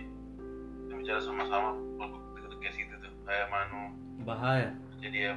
bicara 0.96 1.20
sama-sama 1.20 1.76
kalau 2.00 2.16
deket-deket 2.40 2.72
situ 2.72 2.94
tuh 3.04 3.12
kayak 3.28 3.52
manu. 3.52 3.92
Bahaya. 4.24 4.72
jadi 4.96 5.28
ya 5.28 5.32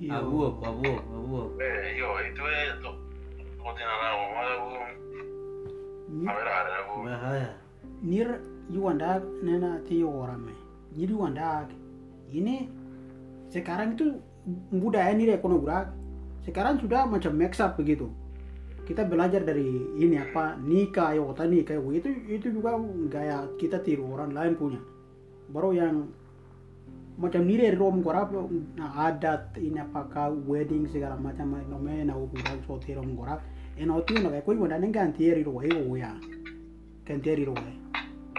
Iya. 0.00 0.16
Abu, 0.16 0.48
abu, 0.64 0.90
abu. 0.96 1.60
eh 1.60 1.92
yo 2.00 2.08
itu 2.24 2.40
ya 2.40 2.72
tuh. 2.80 2.96
Kau 3.60 3.68
tinggal 3.76 3.96
lah 4.00 4.10
mau 4.16 4.56
Ni- 6.08 6.24
kamera 6.24 6.52
ada 6.64 6.76
bu 6.88 6.94
Bahaya. 7.04 7.50
nir 8.00 8.28
yuanda 8.72 9.20
nena 9.44 9.76
ti 9.84 10.00
orang 10.00 10.40
me. 10.48 10.54
Jadi 10.96 11.12
yuanda 11.12 11.68
ini 12.32 12.64
sekarang 13.52 13.92
itu 13.92 14.16
budaya 14.72 15.12
ini 15.12 15.36
ekonomi 15.36 15.68
sekarang 16.48 16.80
sudah 16.80 17.04
macam 17.04 17.36
mix 17.36 17.60
up 17.60 17.76
begitu. 17.76 18.08
Kita 18.88 19.04
belajar 19.04 19.44
dari 19.44 19.68
ini 20.00 20.16
apa 20.16 20.56
nikah 20.58 21.12
ya 21.12 21.20
kota 21.22 21.44
nikah 21.44 21.76
itu 21.92 22.08
itu 22.26 22.48
juga 22.48 22.74
gaya 23.12 23.44
kita 23.60 23.84
tiru 23.84 24.16
orang 24.16 24.32
lain 24.32 24.56
punya. 24.56 24.80
Baru 25.52 25.76
yang 25.76 26.08
macam 27.20 27.44
nire 27.44 27.76
rom 27.76 28.00
korap 28.00 28.32
adat 28.80 29.52
ini 29.60 29.76
apakah 29.76 30.32
wedding 30.48 30.88
segala 30.88 31.20
macam 31.20 31.52
nomena 31.68 32.16
uburan 32.16 32.58
so 32.64 32.80
tirom 32.80 33.12
korap 33.12 33.44
eno 33.76 34.00
tu 34.08 34.16
no 34.16 34.32
ko 34.32 34.56
wanda 34.56 34.80
neng 34.80 34.92
gantieri 34.92 35.44
ro 35.44 35.60
eo 35.60 35.94
ya. 36.00 36.16
Gantieri 37.04 37.44
ro 37.44 37.52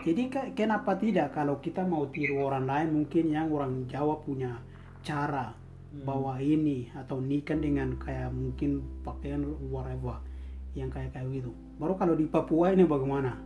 jadi 0.02 0.34
ka- 0.34 0.52
kenapa 0.58 0.98
tidak 0.98 1.38
kalau 1.38 1.62
kita 1.62 1.86
mau 1.86 2.10
tiru 2.10 2.42
orang 2.42 2.66
lain 2.66 2.90
mungkin 2.90 3.30
yang 3.30 3.54
orang 3.54 3.86
Jawa 3.86 4.18
punya 4.26 4.58
cara 5.06 5.54
bawa 5.94 6.42
ini 6.42 6.90
atau 6.98 7.22
nikah 7.22 7.54
dengan 7.62 7.94
kayak 8.02 8.34
mungkin 8.34 8.82
pakaian 9.06 9.46
whatever 9.70 10.18
yang 10.74 10.90
kayak 10.90 11.14
kayak 11.14 11.30
gitu. 11.30 11.54
Baru 11.78 11.94
kalau 12.02 12.18
di 12.18 12.26
Papua 12.26 12.74
ini 12.74 12.82
bagaimana? 12.90 13.38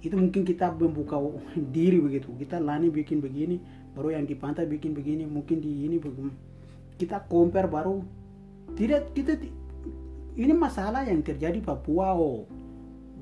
Itu 0.00 0.16
mungkin 0.16 0.48
kita 0.48 0.72
membuka 0.72 1.20
diri 1.76 2.00
begitu. 2.00 2.32
Kita 2.40 2.56
lani 2.56 2.88
bikin 2.88 3.20
begini 3.20 3.60
baru 3.92 4.16
yang 4.16 4.24
di 4.24 4.36
pantai 4.36 4.64
bikin 4.64 4.96
begini 4.96 5.28
mungkin 5.28 5.60
di 5.60 5.84
ini 5.84 6.00
bagaimana 6.00 6.34
kita 6.96 7.24
compare 7.26 7.68
baru. 7.68 7.98
Tidak 8.72 9.12
kita 9.12 9.36
ini 10.38 10.54
masalah 10.56 11.04
yang 11.04 11.20
terjadi 11.20 11.60
Papua 11.60 12.16
oh. 12.16 12.46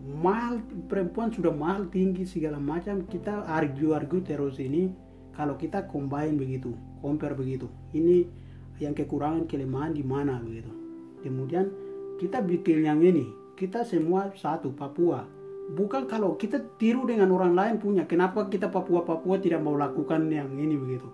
Mahal 0.01 0.65
perempuan 0.89 1.29
sudah 1.29 1.53
mahal 1.53 1.89
tinggi 1.89 2.25
segala 2.25 2.57
macam. 2.61 3.05
Kita 3.09 3.47
argue 3.47 3.93
argue 3.93 4.21
terus 4.21 4.61
ini. 4.61 4.91
Kalau 5.35 5.57
kita 5.57 5.89
combine 5.89 6.37
begitu 6.37 6.77
compare 7.01 7.33
begitu. 7.33 7.67
Ini 7.97 8.29
yang 8.79 8.93
kekurangan 8.93 9.49
kelemahan 9.49 9.97
di 9.97 10.05
mana 10.05 10.37
begitu. 10.41 10.71
Kemudian 11.25 11.67
kita 12.21 12.45
bikin 12.45 12.85
yang 12.85 13.01
ini. 13.01 13.27
Kita 13.57 13.85
semua 13.85 14.33
satu 14.33 14.73
Papua 14.73 15.40
bukan 15.71 16.11
kalau 16.11 16.35
kita 16.35 16.59
tiru 16.77 17.07
dengan 17.07 17.31
orang 17.31 17.55
lain 17.55 17.75
punya. 17.79 18.03
Kenapa 18.07 18.51
kita 18.51 18.71
Papua 18.71 19.07
Papua 19.07 19.39
tidak 19.39 19.63
mau 19.63 19.79
lakukan 19.79 20.27
yang 20.31 20.51
ini 20.59 20.75
begitu? 20.75 21.07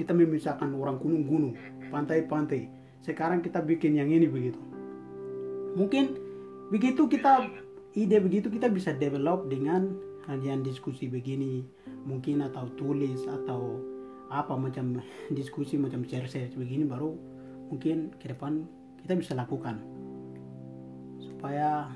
Kita 0.00 0.16
memisahkan 0.16 0.72
orang 0.72 0.96
gunung-gunung 0.96 1.54
pantai-pantai. 1.92 2.72
Sekarang 3.04 3.44
kita 3.44 3.60
bikin 3.60 4.00
yang 4.00 4.08
ini 4.08 4.24
begitu. 4.24 4.60
Mungkin 5.76 6.16
begitu 6.72 7.04
kita 7.08 7.48
ide 7.92 8.16
begitu 8.22 8.48
kita 8.48 8.72
bisa 8.72 8.96
develop 8.96 9.48
dengan 9.52 9.92
hanya 10.28 10.56
diskusi 10.64 11.08
begini. 11.08 11.64
Mungkin 12.08 12.40
atau 12.40 12.72
tulis 12.80 13.28
atau 13.28 13.76
apa 14.32 14.56
macam 14.56 15.02
diskusi 15.38 15.76
macam 15.76 16.06
share 16.08 16.30
share 16.30 16.48
begini 16.56 16.88
baru 16.88 17.12
mungkin 17.68 18.16
ke 18.16 18.32
depan 18.32 18.64
kita 19.04 19.20
bisa 19.20 19.32
lakukan. 19.36 19.76
Supaya 21.20 21.92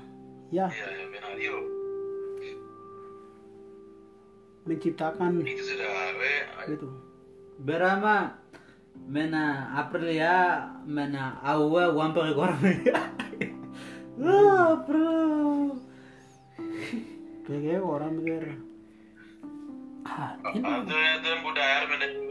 ya 0.53 0.69
menciptakan 4.65 5.41
itu 5.45 5.63
gitu 6.69 6.87
Berama 7.55 8.35
mena 9.07 9.71
Aprilia 9.79 10.67
mena 10.83 11.39
awa 11.39 11.87
wampa 11.95 12.27
ke 12.27 12.33
korang. 12.35 12.59
Ah, 14.15 14.79
bro. 14.87 15.75
kayak 17.45 17.77
orang 17.77 18.25
ber 18.25 18.45
ah 20.05 20.33
ini 20.49 20.65
itu 20.65 20.95
itu 20.97 21.29
budaya 21.45 21.85
men 21.85 22.01
itu 22.01 22.25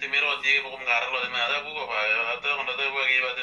timiro 0.00 0.32
ji 0.40 0.52
bukan 0.64 0.80
ngarang 0.80 1.10
lo 1.12 1.18
timiro 1.20 1.44
ada 1.44 1.56
apa 1.60 1.98
ya 2.00 2.18
atau 2.32 2.50
kalau 2.56 2.72
ada 2.72 2.84
buku 2.88 2.96
lagi 2.96 3.16
batu 3.20 3.42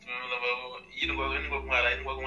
timiro 0.00 0.36
baru 0.40 0.56
ini 0.96 1.12
buku 1.12 1.32
ini 1.36 1.48
buku 1.52 1.66
ngarang 1.68 1.92
ini 1.92 2.04
buku 2.04 2.20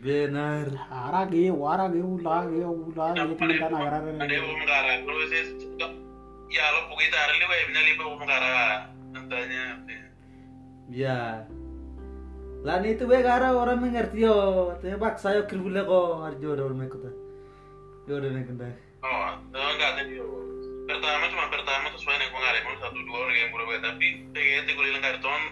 ngarang 0.00 0.64
buku 0.64 0.64
ada 0.64 0.64
itu 0.64 0.64
ya 0.64 0.64
Benar. 0.64 0.66
arage 0.88 1.44
warage 1.52 2.00
ulage 2.00 2.60
ulage 2.64 3.20
itu 3.20 3.34
dan 3.36 3.72
agar 3.76 3.92
ada 4.00 4.36
buku 4.40 4.64
ngarang 4.64 5.00
kalau 5.04 5.24
sih 5.28 5.44
ya 6.50 6.64
lo 6.72 6.80
itu 6.98 7.16
hari 7.16 7.34
ini 7.36 7.46
benar 7.68 7.82
lihat 7.84 7.96
buku 8.00 8.24
ngarang 8.24 8.80
entahnya 9.14 9.64
Ya. 10.90 11.46
Lan 12.66 12.82
itu 12.82 13.06
be 13.06 13.22
kara 13.22 13.54
orang 13.54 13.78
mengerti 13.78 14.26
yo. 14.26 14.74
Tapi 14.82 14.98
bak 14.98 15.22
saya 15.22 15.46
kirbule 15.46 15.86
ko 15.86 16.26
arjo 16.26 16.58
dor 16.58 16.74
me 16.74 16.90
kota. 16.90 17.14
Yo 18.10 18.18
dor 18.18 18.34
me 18.34 18.42
kenda. 18.42 18.66
Oh, 19.06 19.38
enggak 19.54 20.02
tadi. 20.02 20.18
Pertama 20.90 21.30
cuma 21.30 21.46
pertama 21.46 21.94
tuh 21.94 22.02
dengan 22.02 22.34
pengarang 22.34 22.62
kalau 22.66 22.78
satu 22.82 22.98
dua 23.06 23.18
orang 23.22 23.36
yang 23.38 23.50
berubah 23.54 23.78
tapi 23.86 24.06
PGT 24.34 24.68
kuliah 24.74 24.98
karton 24.98 25.42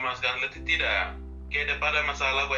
mas 0.00 0.18
kan 0.24 0.40
letih 0.40 0.64
tidak. 0.64 1.20
Kayak 1.52 1.76
daripada 1.76 2.08
masalah 2.08 2.48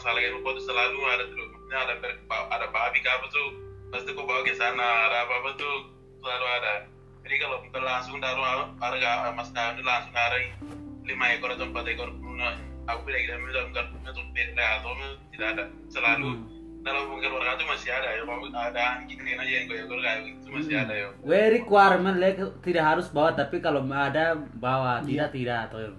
masalah 0.00 0.20
yang 0.20 0.40
kau 0.40 0.56
selalu 0.56 1.00
ada 1.12 1.24
terus 1.28 1.48
ada 1.72 1.94
ber- 2.00 2.20
ada 2.28 2.66
babi 2.72 3.00
apa 3.04 3.26
tuh 3.28 3.48
pasti 3.92 4.16
kau 4.16 4.24
bawa 4.24 4.40
ke 4.44 4.56
sana 4.56 5.12
ada 5.12 5.28
apa 5.28 5.34
apa 5.44 5.50
tuh 5.60 5.92
selalu 6.24 6.46
ada. 6.60 6.74
Jadi 7.20 7.36
kalau 7.36 7.60
kita 7.68 7.78
langsung 7.84 8.16
taruh 8.16 8.72
harga 8.80 9.28
mas 9.36 9.52
kawin 9.52 9.84
langsung 9.84 10.14
hari 10.16 10.56
lima 11.04 11.36
ekor 11.36 11.52
atau 11.52 11.68
empat 11.68 11.84
ekor 11.92 12.08
Nah, 12.40 12.56
aku 12.88 13.04
beda 13.04 14.64
atau 14.80 14.90
tidak 15.36 15.48
ada 15.52 15.64
selalu. 15.92 16.40
Dalam 16.80 17.12
mungkin 17.12 17.28
orang 17.36 17.60
itu 17.60 17.64
masih 17.68 17.92
ada 17.92 18.08
ya 18.16 18.24
kalau 18.24 18.48
ada 18.48 19.04
anjing 19.04 19.20
aja 19.20 19.44
yang 19.44 19.68
gue 19.68 20.00
kayak 20.00 20.24
gitu 20.24 20.48
masih 20.48 20.74
ada 20.80 20.94
ya. 20.96 21.08
We 21.20 21.60
requirement 21.60 22.16
like 22.16 22.40
tidak 22.64 22.84
harus 22.88 23.12
bawa 23.12 23.36
tapi 23.36 23.60
kalau 23.60 23.84
ada 23.92 24.40
bawa. 24.56 25.04
Tidak 25.04 25.28
tidak 25.28 25.68
atau 25.68 25.92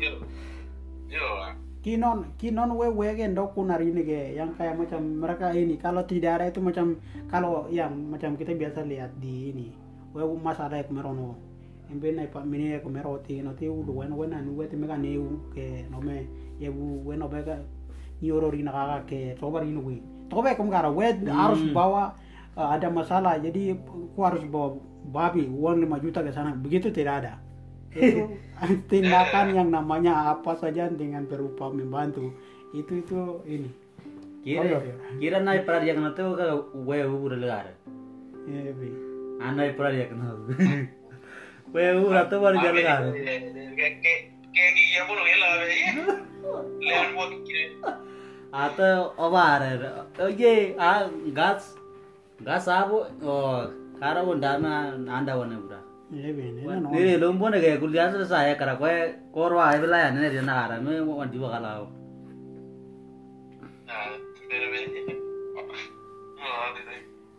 yo 0.00 0.12
yo 1.12 1.28
kinon 1.86 2.34
kinon 2.34 2.74
we 2.74 2.90
wegen 2.90 3.38
dokunar 3.38 3.78
ini 3.78 4.02
ge 4.02 4.34
yang 4.34 4.50
kayak 4.58 4.74
macam 4.74 5.06
mereka 5.06 5.54
ini. 5.54 5.78
Kalau 5.78 6.02
tidak 6.02 6.42
ada 6.42 6.50
itu 6.50 6.58
macam 6.58 6.98
kalau 7.30 7.70
yang 7.70 7.94
macam 8.10 8.34
kita 8.34 8.58
biasa 8.58 8.82
lihat 8.82 9.14
di 9.22 9.54
ini 9.54 9.70
we 10.10 10.26
mas 10.42 10.58
ada 10.58 10.82
yang 10.82 10.90
merono. 10.90 11.38
Embe 11.86 12.10
na 12.10 12.26
pa 12.26 12.42
mini 12.42 12.74
ko 12.82 12.90
mero 12.90 13.22
ti 13.22 13.38
no 13.38 13.54
ti 13.54 13.70
u 13.70 13.86
wen 13.86 14.10
wen 14.10 14.34
anu 14.34 14.58
wet 14.58 14.74
me 14.74 14.90
ka 14.90 14.98
ne 14.98 15.14
u 15.14 15.38
ke 15.54 15.86
no 15.86 16.02
me 16.02 16.26
ye 16.58 16.66
bu 16.66 17.06
wen 17.06 17.22
no 17.22 17.30
be 17.30 17.38
ka 17.46 17.54
ni 18.18 18.34
oro 18.34 18.50
ke 19.06 19.38
to 19.38 19.46
bari 19.46 19.70
no 19.70 19.86
wi 19.86 20.02
to 20.26 20.42
be 20.42 20.50
kum 20.58 20.66
gara 20.66 20.90
wet 20.90 21.22
harus 21.22 21.62
bawa 21.70 22.18
uh, 22.58 22.74
ada 22.74 22.90
masalah. 22.90 23.38
Jadi 23.38 23.78
ku 23.86 24.26
harus 24.26 24.42
bawa 24.50 24.74
babi 25.06 25.46
uang 25.46 25.86
5 25.86 26.02
juta 26.02 26.18
ke 26.26 26.34
sana. 26.34 26.50
Begitu 26.50 26.90
tidak 26.90 27.22
ada 27.22 27.45
itu 27.96 28.22
tindakan 28.90 29.46
yang 29.52 29.68
namanya 29.72 30.36
apa 30.36 30.52
saja 30.56 30.88
dengan 30.88 31.24
berupa 31.24 31.72
membantu 31.72 32.30
itu 32.72 33.00
itu 33.00 33.18
ini 33.48 33.70
Kira 34.46 34.62
Oh, 34.62 34.64
iya, 34.64 34.78
iya. 34.78 34.94
kira 35.18 35.38
nai 35.42 35.66
pradya 35.66 35.98
kana 35.98 36.14
tu 36.14 36.22
ka 36.38 36.46
we 36.86 37.02
ura 37.02 37.34
legar. 37.34 37.66
ya 38.46 38.70
bi 38.78 38.94
Anai 39.42 39.74
pradya 39.74 40.06
kana. 40.06 40.38
We 41.74 41.82
ura 41.98 42.30
tu 42.30 42.38
baru 42.38 42.54
jalan 42.62 42.78
legar. 42.78 43.00
kayak 43.74 43.92
gigi 44.54 45.00
pun 45.02 45.18
lo 45.18 45.24
lah 45.26 45.50
be 45.58 45.66
leon 46.78 47.06
buat 47.18 47.30
kiri 47.42 47.74
Atau 48.54 49.18
obar. 49.18 49.66
Oye, 50.22 50.78
ah 50.78 51.10
gas 51.34 51.74
gas 52.38 52.70
abu 52.70 53.02
oh 53.26 53.66
kara 53.98 54.22
undana 54.22 54.94
anda 55.10 55.34
wana 55.34 55.58
bura. 55.58 55.82
Ya 56.14 56.30
Niri 56.30 57.18
lumbo 57.18 57.50
na 57.50 57.58
kaya 57.58 57.82
kuliah 57.82 58.14
selesai 58.14 58.54
kara 58.54 58.78
kue 58.78 59.18
korwa 59.34 59.74
ay 59.74 59.82
bila 59.82 60.06
ya 60.06 60.14
nene 60.14 60.30
dia 60.30 60.42
nara 60.42 60.78
me 60.78 61.02
bere 64.46 64.66
be 64.70 64.80
oh 66.38 66.66
gitu 66.78 66.94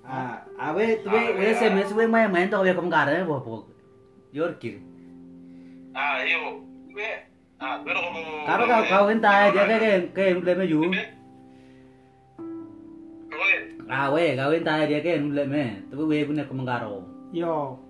Ah, 0.08 0.40
awe 0.56 0.86
tuwe 1.04 1.36
we 1.36 1.52
se 1.52 1.68
mes 1.68 1.92
we 1.92 2.08
mai 2.08 2.28
main 2.32 2.48
to 2.48 2.60
we 2.64 2.72
kam 2.72 2.88
kara 2.88 3.24
bo 3.28 3.40
bo. 3.44 3.56
Yor 4.32 4.56
kiri. 4.60 4.80
ah 5.96 6.24
iyo 6.24 6.64
be 6.96 7.08
ah 7.60 7.84
pero 7.84 8.00
como 8.04 8.20
Kara 8.48 8.64
kau 8.68 8.84
kau 8.88 9.06
entah 9.12 9.52
dia 9.52 9.64
kayak 9.68 10.16
kayak 10.16 10.44
le 10.48 10.54
me 10.60 10.66
yu. 10.68 10.82
Ah 13.92 14.08
we 14.16 14.36
kau 14.40 14.52
entah 14.56 14.88
dia 14.88 15.04
kayak 15.04 15.28
le 15.28 15.44
me. 15.44 15.66
Tu 15.92 16.04
we 16.04 16.24
punya 16.24 16.48
kam 16.48 16.64
karo. 16.64 17.04
yo 17.36 17.87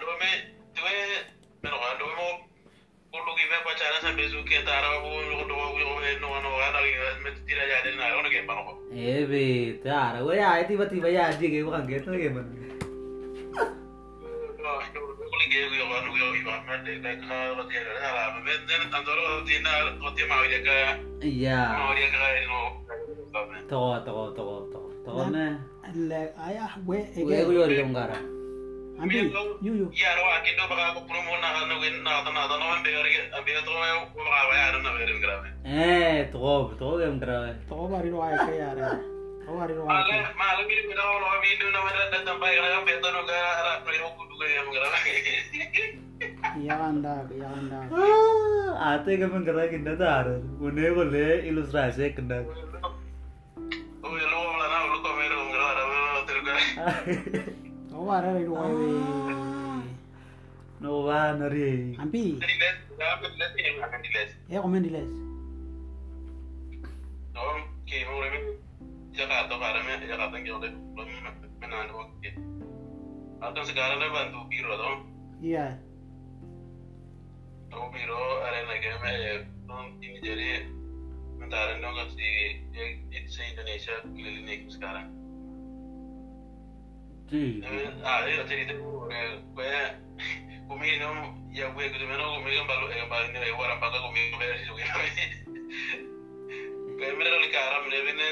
ando 0.00 0.16
me 0.16 0.30
tuwe 0.72 0.92
pero 1.60 1.76
ando 1.76 2.04
mo 2.16 2.28
kulo 3.12 3.30
ki 3.36 3.44
me 3.52 3.58
pacara 3.68 4.00
sampai 4.00 4.32
suke 4.32 4.56
tara 4.64 4.96
bu 5.04 5.12
lo 5.28 5.44
do 5.44 5.54
bu 5.60 5.76
yo 5.76 5.92
no 6.24 6.40
no 6.40 6.50
ana 6.56 6.80
ki 6.80 6.92
me 7.20 7.30
tira 7.44 7.64
ya 7.68 7.84
de 7.84 7.90
na 8.00 8.16
ono 8.16 8.28
ke 8.32 8.40
pa 8.48 8.54
no 8.56 8.80
Eh 8.96 9.28
be, 9.28 9.76
tara 9.84 10.24
we 10.24 10.40
ay 10.40 10.64
tiba-tiba 10.64 11.12
ya 11.12 11.28
aja 11.28 11.36
kayak 11.36 11.68
bukan 11.68 11.84
gitu 11.84 12.16
ya 12.16 12.32
ya 20.48 20.60
ka 20.64 20.96
Iya. 21.20 21.60
ya 21.76 22.08
Toko 23.68 24.00
toko 24.02 24.22
toko 24.34 24.54
toko. 24.72 24.88
Toko 25.04 25.22
me. 25.30 25.60
le 25.94 26.32
ayah 26.40 26.72
We 26.88 27.04
ege 27.14 27.44
gue 27.44 27.54
yor 27.54 27.70
kam 27.76 28.39
kara. 29.00 29.08
ambi 29.08 29.16
yu 29.64 29.72
yu 29.80 29.86
ya 29.96 30.10
ro 30.18 30.22
akindo 30.36 30.64
baka 30.70 30.84
ko 30.94 31.00
promo 31.08 31.32
na 31.40 31.48
na 31.66 31.74
win 31.80 31.96
na 32.04 32.12
na 32.24 32.30
na 32.36 32.56
no 32.60 32.66
be 32.84 32.90
ri 32.92 33.12
ambi 33.32 33.50
to 33.64 33.72
me 33.72 33.88
ko 34.12 34.20
ba 34.20 34.40
ba 34.48 34.54
ya 34.60 34.66
na 34.84 34.90
be 34.96 35.02
ri 35.08 35.14
grave 35.24 35.48
Eh, 35.64 36.28
toko 36.32 36.72
toko 36.78 36.98
kam 37.00 37.16
kara. 37.20 37.54
to 37.68 37.76
bari 37.92 38.10
ro 38.12 38.18
ay 38.22 38.36
ke 38.44 38.54
yare 38.60 38.88
to 39.44 39.50
bari 39.56 39.74
ro 39.78 39.82
ay 39.88 40.04
Male, 40.04 40.16
male 40.40 40.62
bili 40.68 40.82
bida 40.88 41.02
wala 41.08 41.26
wa 41.32 41.38
bili 41.44 41.64
na 41.72 41.80
wala 41.84 42.00
da 42.12 42.18
tamba 42.28 42.46
ya 42.52 42.80
be 42.86 42.92
to 43.02 43.08
no 43.16 43.20
ga 43.28 43.36
ara 43.60 43.72
no 43.84 43.90
yo 44.00 44.06
ku 44.16 44.22
duga 44.30 44.46
ya 44.56 44.62
ngara. 44.68 44.88
ya 46.68 46.74
anda 46.88 47.14
ya 47.40 47.48
anda 47.58 47.78
Ah, 48.80 48.96
ate 49.00 49.12
kam 49.20 49.32
No 60.80 61.12
ambi 62.00 62.40
Di 62.40 62.56
les, 62.56 62.76
ya 62.96 63.84
kan 63.92 64.00
di 64.00 64.08
les. 64.08 64.32
ya 64.48 64.64
komen 64.64 64.88
No, 67.36 67.44
ki 67.84 68.00
ya 69.12 69.28
ya 70.08 70.16
no. 71.84 72.08
Atau 73.44 73.64
sekarang 73.68 74.00
le 74.00 74.08
bantu 74.08 74.48
biro 74.48 74.72
to. 74.80 74.90
iya 75.44 75.76
biro 77.92 78.20
ke 78.80 78.92
me 79.04 79.12
non 79.68 80.00
ini 80.00 80.24
jadi 80.24 80.64
Mentara 81.36 81.76
no 81.84 81.92
di 82.16 82.32
Indonesia 83.20 84.00
keliling 84.08 84.72
sekarang. 84.72 85.19
Sí. 87.30 87.62
Ah, 88.02 88.26
io 88.26 88.42
ti 88.50 88.58
dico 88.66 89.06
che 89.06 89.38
come 90.66 90.98
non 90.98 91.46
ya 91.54 91.70
gue 91.70 91.86
gitu 91.90 92.04
meno 92.06 92.34
come 92.34 92.50
kan 92.50 92.66
balu 92.66 92.86
eh 92.90 93.06
balu 93.06 93.26
ini 93.30 93.50
orang 93.54 93.78
pakai 93.78 94.00
come 94.02 94.22
gue 94.34 94.46
sih 94.58 94.66
gue. 94.66 94.84
Kayak 96.98 97.14
mereka 97.14 97.36
lagi 97.38 97.50
karam 97.54 97.82
deh 97.86 98.02
ini 98.02 98.30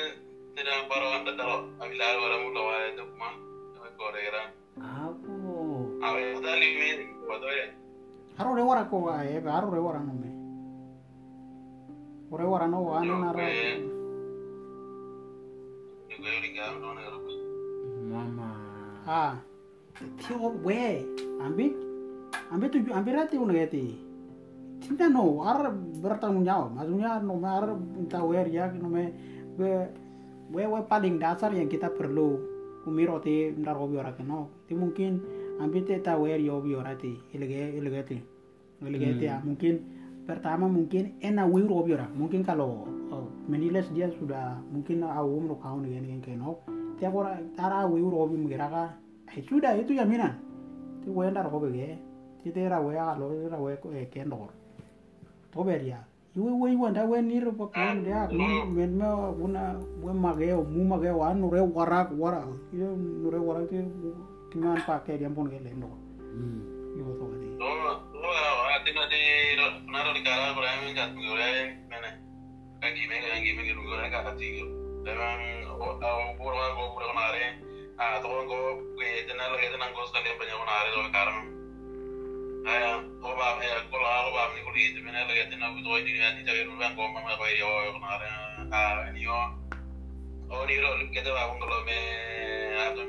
tidak 0.59 0.91
baru 0.91 1.07
anda 1.15 1.33
tahu 1.39 1.55
abilah 1.79 2.11
orang 2.19 2.43
muda 2.43 2.61
wah 2.67 2.79
itu 2.91 3.05
mah 3.15 3.35
itu 3.71 3.79
korea. 3.95 4.43
Apa? 4.83 5.35
Awe 6.03 6.23
tadi 6.43 6.67
ini 6.67 7.07
buat 7.23 7.43
ya. 7.43 7.67
haro 8.39 8.55
re 8.55 8.63
wara 8.63 8.83
ko 8.87 9.11
ay 9.11 9.43
haro 9.43 9.67
re 9.71 9.83
wara 9.83 9.99
no 9.99 10.15
me 10.15 10.31
ore 12.31 12.47
wara 12.47 12.67
no 12.71 12.99
ane 12.99 13.15
na 13.15 13.31
ra 13.31 13.47
Gue 16.19 16.27
lagi 16.27 16.51
karam 16.51 16.83
dong 16.83 16.99
ya. 16.99 17.15
Mama. 18.11 18.48
Ah. 19.09 19.35
Tio 20.21 20.53
we 20.63 21.03
ambi? 21.41 21.73
Ambi 22.53 22.67
tuju 22.69 22.93
ambi 22.93 23.11
rati 23.17 23.35
geti 23.35 24.09
cinta 24.85 25.09
no 25.11 25.43
ar 25.43 25.75
bertanggung 25.99 26.47
jawab. 26.47 26.77
Maksudnya 26.77 27.19
no 27.25 27.41
ar 27.43 27.75
minta 27.75 28.23
wer 28.23 28.47
ya 28.47 28.71
no 28.71 28.89
me 28.89 29.11
we 29.59 29.69
we 30.55 30.63
we 30.63 30.81
paling 30.87 31.19
dasar 31.19 31.51
yang 31.51 31.67
kita 31.67 31.91
perlu. 31.91 32.39
Umiro 32.87 33.21
ti 33.21 33.53
ndar 33.53 33.77
hobi 33.77 34.01
ora 34.01 34.15
no 34.25 34.65
ti 34.65 34.73
mungkin 34.73 35.21
ambi 35.61 35.85
te 35.85 36.01
ta 36.01 36.17
wer 36.17 36.39
yo 36.39 36.63
bi 36.63 36.73
ora 36.79 36.95
ti? 36.95 37.19
Ilege 37.35 37.75
ilege 37.75 38.03
ti? 38.07 38.19
Ilege 38.87 39.19
ti 39.19 39.25
ya. 39.27 39.43
Mungkin 39.43 39.75
pertama 40.25 40.71
mungkin 40.71 41.19
ena 41.21 41.45
wir 41.45 41.67
hobi 41.67 41.99
ora. 41.99 42.07
Mungkin 42.07 42.47
kalau 42.47 42.87
oh, 43.11 43.27
meniles 43.51 43.91
dia 43.93 44.09
sudah 44.15 44.57
mungkin 44.71 45.03
awum 45.03 45.51
no 45.51 45.59
kaun 45.59 45.85
dengan 45.85 46.07
yang 46.07 46.23
keno 46.23 46.78
tiap 46.99 47.15
orang 47.15 47.55
tara 47.55 47.87
wir 47.87 48.03
hobi 48.03 48.37
mengira 48.37 48.67
ka 48.67 48.85
eh 49.31 49.43
sudah 49.47 49.79
itu 49.79 49.95
jaminan 49.95 50.35
ti 51.03 51.09
we 51.11 51.31
ndar 51.31 51.47
hobi 51.47 51.71
ge 51.73 51.89
ti 52.43 52.51
te 52.51 52.67
ra 52.69 52.83
we 52.83 52.99
alo 52.99 53.31
ra 53.49 53.59
we 53.59 53.75
ko 53.79 53.95
e 53.95 54.07
kendor 54.11 54.51
to 55.55 55.63
ber 55.63 55.79
ya 55.79 56.03
iwe 56.35 56.51
we 56.59 56.75
wanda 56.75 57.07
we 57.07 57.23
ni 57.23 57.39
ro 57.39 57.55
pa 57.55 57.67
kan 57.71 58.03
dia 58.03 58.27
men 58.31 58.99
me 58.99 59.07
una 59.39 59.79
we 60.03 60.11
mage 60.13 60.51
o 60.55 60.63
mu 60.67 60.83
mage 60.85 61.11
wa 61.15 61.31
no 61.35 61.47
re 61.51 61.63
wara 61.63 62.11
wara 62.19 62.43
yo 62.75 62.95
no 62.95 63.31
re 63.31 63.39
wara 63.39 63.63
ti 63.71 63.79
kingan 64.51 64.79
pa 64.83 64.99
ke 65.07 65.19
dia 65.19 65.31
pon 65.31 65.47
ge 65.47 65.63
le 65.63 65.73
no 65.79 65.91
Hmm. 66.29 66.61
yo 66.95 67.09
to 67.19 67.25
di 67.41 67.49
Lo 67.59 67.67
lo 68.15 68.29
era 68.31 68.79
ati 68.79 68.91
na 68.95 69.03
di 69.11 69.23
naro 69.91 70.11
di 70.15 70.23
kara 70.23 70.55
ko 70.55 70.61
ramen 70.63 70.95
kat 70.95 71.11
gue 71.19 71.51
mene. 71.91 72.11
Kaki 72.79 73.03
me 73.11 73.17
kaki 73.19 73.51
me 73.59 73.63
gue 73.67 73.75
gue 73.75 74.07
ka 74.13 74.21
ati. 74.31 74.51
Demang 74.63 74.88
o 75.07 75.87
o 75.95 76.35
puro 76.39 76.59
ko 76.75 76.83
puro 76.95 77.13
nare. 77.15 77.45
Ah 77.99 78.19
to 78.23 78.27
ko 78.27 78.57
gue 78.97 79.11
tena 79.27 79.51
lo 79.51 79.57
tena 79.59 79.87
ko 79.95 80.07
sekali 80.11 80.31
banyak 80.39 80.63
nare 80.67 80.91
lo 80.95 81.03
karam. 81.15 81.39
Aya 82.67 82.91
ko 83.23 83.29
ba 83.39 83.59
me 83.59 83.67
ko 83.91 83.97
la 83.99 84.27
ko 84.27 84.31
ba 84.35 84.43
mi 84.55 84.61
ko 84.67 84.71
di 84.75 85.01
mene 85.03 85.21
lo 85.23 85.33
tena 85.35 85.71
ko 85.71 85.79
to 85.83 85.91
di 86.03 86.13
ni 86.15 86.43
ta 86.43 86.53
ko 86.53 86.75
ban 86.79 86.95
ko 86.95 87.03
ma 87.15 87.37
ko 87.39 87.45
yo 87.55 87.71
ko 87.95 87.99
nare. 88.03 88.29
Ah 88.75 89.07
ni 89.15 89.23
yo. 89.23 89.39
O 90.51 90.67
ni 90.67 90.77
lo 90.83 90.91
ke 91.15 91.21
te 91.23 91.31
ba 91.31 91.47
ko 91.47 91.63
lo 91.63 91.79
me 91.87 91.99
a 92.79 92.85
to 92.95 93.03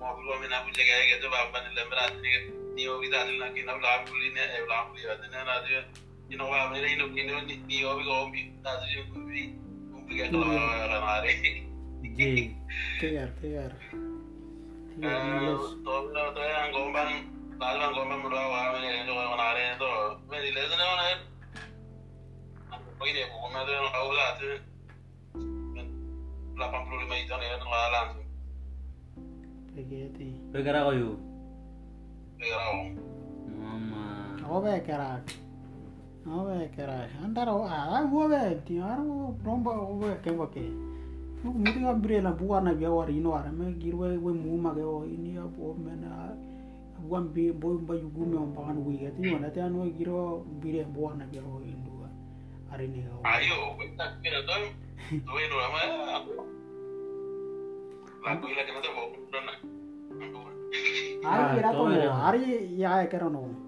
mo 0.00 0.06
ko 0.16 0.32
me 0.40 0.46
na 0.48 0.64
ku 0.64 0.70
je 0.72 0.82
ke 0.84 1.16
te 1.20 1.28
ba 1.28 1.48
ban 1.52 1.64
le 1.76 1.82
mera 1.88 2.08
ni 2.20 2.32
ni 2.76 2.88
o 2.88 3.00
kita 3.00 3.24
ni 3.28 3.36
lagi 3.36 3.62
na 3.68 3.76
la 3.76 4.04
ku 4.04 4.16
ni 4.16 4.32
e 4.32 4.60
la 4.64 4.88
ku 4.88 4.96
ya 4.96 5.12
tena 5.20 5.44
na 5.44 5.60
de 5.64 5.84
ni 6.28 6.36
no 6.36 6.48
ba 6.48 6.68
me 6.72 6.80
ni 6.80 6.96
no 6.96 7.06
ni 7.08 7.22
no 7.24 7.40
ni 7.44 7.84
o 7.84 7.96
bi 7.96 8.04
ko 8.04 8.28
bi 8.32 8.40
ta 8.64 8.76
de 8.80 9.04
ku 9.12 9.20
bi 9.28 9.67
ku 10.08 10.14
bi 10.16 10.24
ke 10.24 10.32
ko 10.32 10.40
la 10.40 10.98
nare. 11.04 11.32
Ji. 12.16 12.56
kegar 12.96 13.28
kegar 13.44 13.72
Eh, 14.98 15.54
to 15.84 15.94
to 16.10 16.22
to 16.34 16.42
yang 16.42 16.74
gombang 16.74 17.28
lalu 17.54 17.78
yang 17.78 17.92
gombang 17.94 18.20
berdua 18.24 18.44
wah 18.50 18.74
ini 18.80 19.06
itu 19.06 19.12
yang 19.14 19.30
menarik 19.30 19.64
itu 19.78 19.92
ini 20.32 20.74
mana 20.74 21.06
apa 22.74 23.02
ini 23.06 23.20
buku 23.30 23.46
mana 23.52 23.70
yang 23.70 23.86
kau 23.94 24.10
lah 24.10 24.30
tuh 24.42 24.56
85 26.56 27.22
itu 27.22 27.34
nih 27.38 27.46
yang 27.46 27.62
langsung 27.68 28.26
begeti 29.76 30.30
Pegara 30.50 30.88
ko 30.88 30.92
yu. 30.96 31.10
Pero, 32.34 32.98
Mama. 33.54 34.34
Ove 34.50 34.82
kerak. 34.82 35.22
Ove 36.28 36.68
kerak. 36.76 37.08
Antara 37.24 37.52
ah 37.52 38.04
ove 38.04 38.60
ti 38.66 38.78
aro 38.78 39.34
romba 39.44 39.70
ove 39.72 40.20
ke 40.22 40.30
ke. 40.52 40.64
Nu 41.44 41.52
miti 41.54 41.80
ga 41.80 41.94
bre 41.94 42.20
na 42.20 42.32
buar 42.32 42.62
na 42.62 42.74
biya 42.74 42.90
war 42.90 43.08
ino 43.08 43.32
ara 43.32 43.50
me 43.50 43.72
girwe 43.80 44.18
we 44.18 44.32
mu 44.32 44.58
ma 44.58 44.74
ke 44.74 44.82
o 44.82 45.04
ini 45.04 45.36
ya 45.36 45.44
bo 45.46 45.74
mena 45.74 46.34
buan 46.98 47.30
bi 47.32 47.52
boy 47.52 47.78
ba 47.78 47.94
yugu 47.94 48.26
me 48.26 48.36
on 48.36 48.50
pangan 48.54 48.78
wi 48.84 48.98
ke 48.98 49.14
ti 49.16 49.30
wana 49.32 49.48
te 49.54 49.60
anu 49.62 49.86
giro 49.96 50.42
bire 50.60 50.82
buar 50.90 51.14
na 51.14 51.24
biya 51.30 51.42
o 51.46 51.62
indu 51.62 51.98
ari 52.68 52.86
ni 52.88 53.00
ga. 53.00 53.12
ayo, 53.24 53.72
kita 53.80 54.04
kira 54.20 54.40
tuh, 54.44 54.68
tuh 55.24 55.38
itu 55.40 55.56
nama 55.56 55.80
aku. 56.20 56.32
Lagu 58.20 58.44
lagi 58.44 58.70
nanti 58.76 58.88
bawa 58.92 59.08
udah 59.08 59.42
nak. 59.48 59.58
Ari 61.18 61.42
Ah, 61.42 61.48
kira 61.56 61.70
to 61.72 61.80
to 61.80 61.92
era. 61.96 62.14
ari 62.28 62.42
ya 62.76 62.90
kera 63.08 63.28
no. 63.32 63.67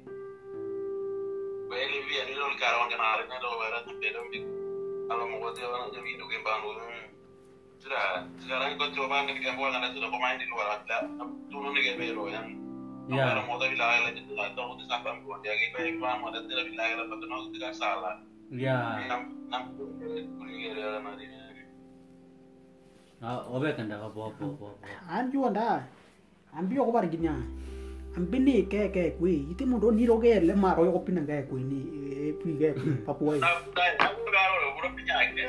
Sekarang 1.71 2.03
memang 2.03 2.03
tuh 2.03 2.03
kweli. 2.03 2.03
Kweli 2.03 2.07
biar 2.11 2.25
ini 2.27 2.35
lo 2.35 2.47
kan 2.51 3.83
tuh 3.87 3.95
beda 3.95 4.19
kalau 5.07 5.27
mau 5.27 5.39
buat 5.43 5.53
dia 5.55 5.67
orang 5.67 5.91
jadi 5.91 6.07
hidup 6.07 6.29
yang 6.31 6.43
bangun 6.43 6.75
sudah 7.81 8.23
sekarang 8.39 8.77
kau 8.79 8.87
coba 8.95 9.27
ke 9.27 9.43
kampung 9.43 9.71
anda 9.75 9.91
sudah 9.91 10.07
pemain 10.07 10.39
di 10.39 10.47
luar 10.47 10.67
ada 10.79 10.97
turun 11.51 11.75
Gebero 11.75 12.27
yang 12.31 12.47
Ya. 13.11 13.27
kalau 13.33 13.43
mau 13.43 13.57
tapi 13.59 13.75
lahir 13.75 14.07
lagi 14.07 14.23
tuh 14.23 14.39
atau 14.39 14.77
udah 14.77 14.85
sampai 14.87 15.19
buat 15.25 15.43
dia 15.43 15.51
kayak 15.51 15.75
kayak 15.75 15.99
mau 15.99 16.31
ada 16.31 16.47
tidak 16.47 16.71
lahir 16.77 16.95
apa 17.01 17.13
tuh 17.17 17.27
nggak 17.27 17.51
tidak 17.59 17.73
salah 17.75 18.15
Ya. 18.53 18.77
enam 19.03 19.21
enam 19.51 19.63
kuliah 20.39 20.71
dia 20.75 20.89
nanti 21.03 21.25
Ah, 23.21 23.43
obe 23.51 23.69
kan 23.77 23.85
dah 23.85 24.01
apa 24.01 24.17
apa 24.33 24.43
apa. 24.49 24.67
An 25.05 25.29
ju 25.29 25.45
anda. 25.45 25.85
An 26.57 26.65
bi 26.65 26.73
ko 26.73 26.89
bar 28.11 28.17
ginya. 28.17 28.17
An 28.17 28.25
bi 28.31 28.39
ni 28.39 28.63
ke 28.63 28.91
ke 28.91 29.17
kui. 29.19 29.47
Iti 29.51 29.65
mo 29.65 29.79
do 29.79 29.91
ni 29.91 30.05
ro 30.05 30.19
ke 30.19 30.41
le 30.41 30.55
ma 30.55 30.73
ro 30.73 30.91
ko 30.91 30.99
pinan 30.99 31.25
ke 31.25 31.47
kui 31.49 31.63
ni 31.63 31.79
e 32.27 32.31
pi 32.33 32.57
ke 32.59 32.75
papua. 33.05 33.37
nah 33.39 33.47
udah 33.71 33.89
aku 33.99 34.21
kalau 34.31 34.77
udah 34.79 34.91
penyakit 34.95 35.47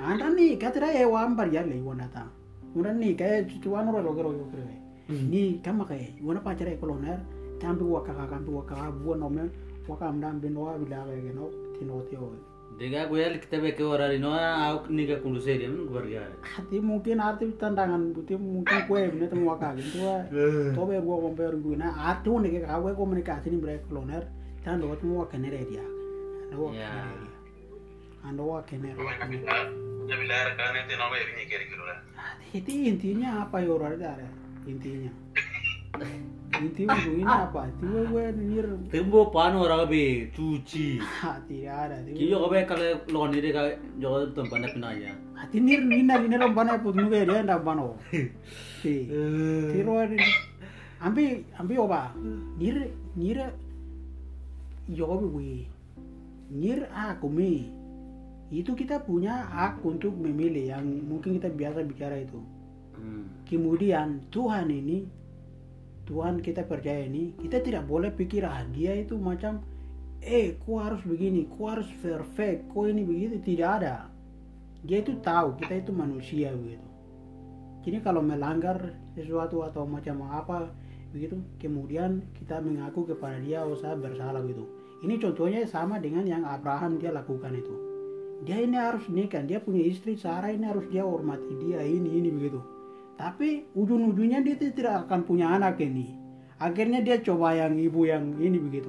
Anda 0.00 0.26
ni 0.34 0.56
ka 0.56 0.70
tira 0.70 0.92
e 0.92 1.04
wa 1.04 1.24
ambar 1.24 1.52
ya 1.52 1.62
le 1.62 1.80
wona 1.82 2.08
ta. 2.12 2.26
Unda 2.74 2.92
ni 2.92 3.14
ke 3.14 3.46
tu 3.62 3.74
anu 3.76 3.92
ro 3.92 4.12
ke 4.14 4.22
ro 4.22 4.32
yo 4.32 4.46
kre. 4.52 4.76
Ni 5.08 5.60
kama 5.62 5.84
ke 5.84 6.18
wona 6.22 6.40
pa 6.40 6.54
tira 6.54 6.74
koloner. 6.76 7.20
Tambi 7.60 7.84
wa 7.84 8.00
ka 8.02 8.12
ka 8.16 8.24
tambi 8.26 8.50
wa 8.50 8.62
ka 8.64 8.90
bu 8.90 9.14
no 9.14 9.28
me 9.28 9.44
wa 9.88 9.96
ka 9.96 10.12
mdam 10.12 10.40
bin 10.40 10.56
wa 10.56 10.78
bi 10.78 10.88
la 10.88 11.04
ke 11.04 11.32
no 11.34 11.50
tino 11.78 12.00
tio. 12.08 12.49
Dega 12.80 13.04
gue 13.12 13.20
ya 13.20 13.28
kita 13.36 13.60
be 13.60 13.76
ke 13.76 13.84
orari 13.84 14.16
no 14.16 14.32
aku 14.32 14.88
ni 14.88 15.04
ke 15.04 15.20
kundu 15.20 15.36
seri 15.36 15.68
men 15.68 15.84
gue 15.84 15.92
bergara. 15.92 16.32
Hati 16.40 16.80
mungkin 16.80 17.20
arti 17.20 17.44
tandangan 17.60 18.16
buti 18.16 18.40
mungkin 18.40 18.88
kue 18.88 19.04
bine 19.04 19.28
temu 19.28 19.52
wa 19.52 19.60
ka 19.60 19.76
gitu 19.76 20.00
wa. 20.00 20.24
tobe 20.72 20.96
go 21.04 21.20
ko 21.20 21.28
ber 21.36 21.52
du 21.60 21.76
na 21.76 21.92
atu 22.08 22.40
ne 22.40 22.48
ke 22.48 22.64
ka 22.64 22.80
we 22.80 22.96
komunikasi 22.96 23.52
ni 23.52 23.60
bre 23.60 23.84
koloner 23.84 24.24
tan 24.64 24.80
do 24.80 24.88
tu 24.96 25.12
wa 25.12 25.28
kenere 25.28 25.60
dia. 25.68 25.84
Ando 26.48 26.64
wa 26.64 26.72
Ya. 26.72 26.88
kenere 26.88 27.12
dia. 27.20 27.32
Ando 28.24 28.42
wa 28.48 28.58
kenere 28.64 28.96
Nabi 28.96 29.36
Nabi 30.08 30.24
lahir 30.24 30.48
kan 30.56 30.72
itu 30.80 30.94
nama 30.96 31.14
ini 31.20 31.44
kiri 31.52 31.64
kiri 31.68 31.84
lah. 31.84 32.00
Itu 32.56 32.70
intinya 32.72 33.44
apa 33.44 33.60
yo 33.60 33.76
ora 33.76 33.92
ada 33.92 34.24
intinya 34.64 35.12
intinya 36.58 36.98
itu 36.98 37.10
ini 37.22 37.30
apa? 37.30 37.70
Itu 37.70 37.86
we 37.86 38.02
we 38.10 38.24
nir 38.34 38.66
Tembo 38.90 39.30
pano 39.30 39.62
orang 39.62 39.86
be 39.86 40.26
cuci. 40.34 40.98
hati 40.98 41.70
ada 41.70 42.02
itu 42.02 42.26
Kiyo 42.26 42.42
ko 42.42 42.46
be 42.50 42.66
kale 42.66 42.88
lo 43.06 43.30
ni 43.30 43.38
de 43.38 43.50
ka 43.54 43.62
jo 44.02 44.26
tempat 44.34 44.58
nak 44.58 44.72
pinanya. 44.74 45.14
hati 45.38 45.56
nir 45.62 45.80
nina 45.80 46.18
nina 46.18 46.36
rom 46.42 46.52
bana 46.52 46.76
put 46.82 46.98
nu 46.98 47.08
dia 47.08 47.24
nda 47.24 47.56
bano 47.62 47.96
ti 48.82 49.08
tiro 49.72 49.94
ambi 51.00 51.46
ambi 51.56 51.74
oba 51.80 52.12
nir 52.60 52.92
nir 53.16 53.38
yo 54.90 55.06
be 55.16 55.26
we 55.32 55.50
nir 56.52 56.84
aku 56.92 57.30
me 57.30 57.70
itu 58.50 58.74
kita 58.74 58.98
punya 59.06 59.46
hak 59.46 59.78
untuk 59.86 60.12
memilih 60.18 60.74
yang 60.74 60.82
mungkin 61.06 61.38
kita 61.38 61.54
biasa 61.54 61.86
bicara 61.86 62.18
itu. 62.18 62.42
Hmm. 63.00 63.30
kemudian 63.48 64.20
Tuhan 64.28 64.68
ini 64.68 65.08
Tuhan 66.08 66.42
kita 66.42 66.66
percaya 66.66 67.06
ini 67.06 67.36
kita 67.38 67.62
tidak 67.62 67.86
boleh 67.86 68.10
pikir 68.10 68.42
ah 68.42 68.64
dia 68.74 68.96
itu 68.96 69.14
macam 69.14 69.62
eh 70.20 70.58
kau 70.60 70.80
harus 70.80 71.00
begini 71.06 71.46
kau 71.48 71.70
harus 71.70 71.88
perfect 72.00 72.68
kau 72.72 72.88
ini 72.88 73.02
begitu. 73.06 73.40
Tidak 73.40 73.68
ada. 73.68 74.08
Dia 74.80 75.04
itu 75.04 75.20
tahu 75.20 75.60
kita 75.60 75.84
itu 75.84 75.92
manusia 75.92 76.52
begitu. 76.56 76.86
Jadi 77.80 77.98
kalau 78.04 78.20
melanggar 78.20 78.92
sesuatu 79.16 79.64
atau 79.64 79.88
macam 79.88 80.28
apa 80.28 80.68
begitu 81.10 81.40
kemudian 81.58 82.22
kita 82.38 82.62
mengaku 82.62 83.02
kepada 83.02 83.42
dia 83.42 83.66
oh 83.66 83.74
saya 83.74 83.98
bersalah 83.98 84.46
gitu 84.46 84.62
ini 85.02 85.18
contohnya 85.18 85.66
sama 85.66 85.98
dengan 85.98 86.22
yang 86.22 86.46
Abraham 86.46 87.00
dia 87.00 87.10
lakukan 87.10 87.56
itu. 87.56 87.74
Dia 88.44 88.60
ini 88.60 88.76
harus 88.76 89.04
nikah 89.08 89.44
dia 89.44 89.60
punya 89.60 89.84
istri 89.84 90.16
Sarah 90.16 90.52
ini 90.52 90.64
harus 90.64 90.88
dia 90.88 91.04
hormati 91.04 91.50
dia 91.60 91.84
ini 91.84 92.24
ini 92.24 92.32
begitu 92.32 92.79
tapi 93.20 93.68
ujung-ujungnya 93.76 94.40
dia 94.40 94.56
tidak 94.56 95.04
akan 95.04 95.28
punya 95.28 95.52
anak 95.52 95.76
ini. 95.76 96.16
Akhirnya 96.56 97.04
dia 97.04 97.20
coba 97.20 97.52
yang 97.52 97.76
ibu 97.76 98.08
yang 98.08 98.32
ini 98.40 98.56
begitu. 98.56 98.88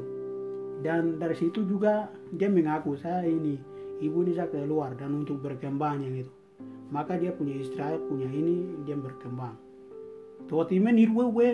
Dan 0.80 1.20
dari 1.20 1.36
situ 1.36 1.68
juga 1.68 2.08
dia 2.32 2.48
mengaku 2.48 2.96
saya 2.96 3.28
ini 3.28 3.60
ibu 4.00 4.24
ini 4.24 4.32
saya 4.32 4.48
keluar 4.48 4.96
dan 4.96 5.28
untuk 5.28 5.44
berkembang 5.44 6.00
yang 6.08 6.24
itu. 6.24 6.32
Maka 6.96 7.20
dia 7.20 7.36
punya 7.36 7.60
istri 7.60 8.00
punya 8.08 8.32
ini 8.32 8.88
dia 8.88 8.96
berkembang. 8.96 9.60
Tuh 10.48 10.64
timen 10.64 10.96
irwe 10.96 11.28
we 11.28 11.50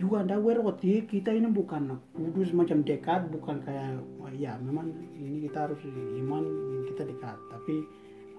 juga 0.00 0.24
anda 0.24 0.40
we 0.40 0.56
roti. 0.56 1.04
Kita 1.04 1.28
ini 1.28 1.52
bukan 1.52 1.92
kudus 2.16 2.56
macam 2.56 2.80
dekat 2.80 3.28
bukan 3.28 3.60
kayak 3.68 4.00
ya 4.32 4.56
memang 4.64 4.96
ini 5.12 5.44
kita 5.44 5.68
harus 5.68 5.80
iman 6.24 6.44
kita 6.88 7.04
dekat. 7.04 7.36
Tapi 7.52 7.84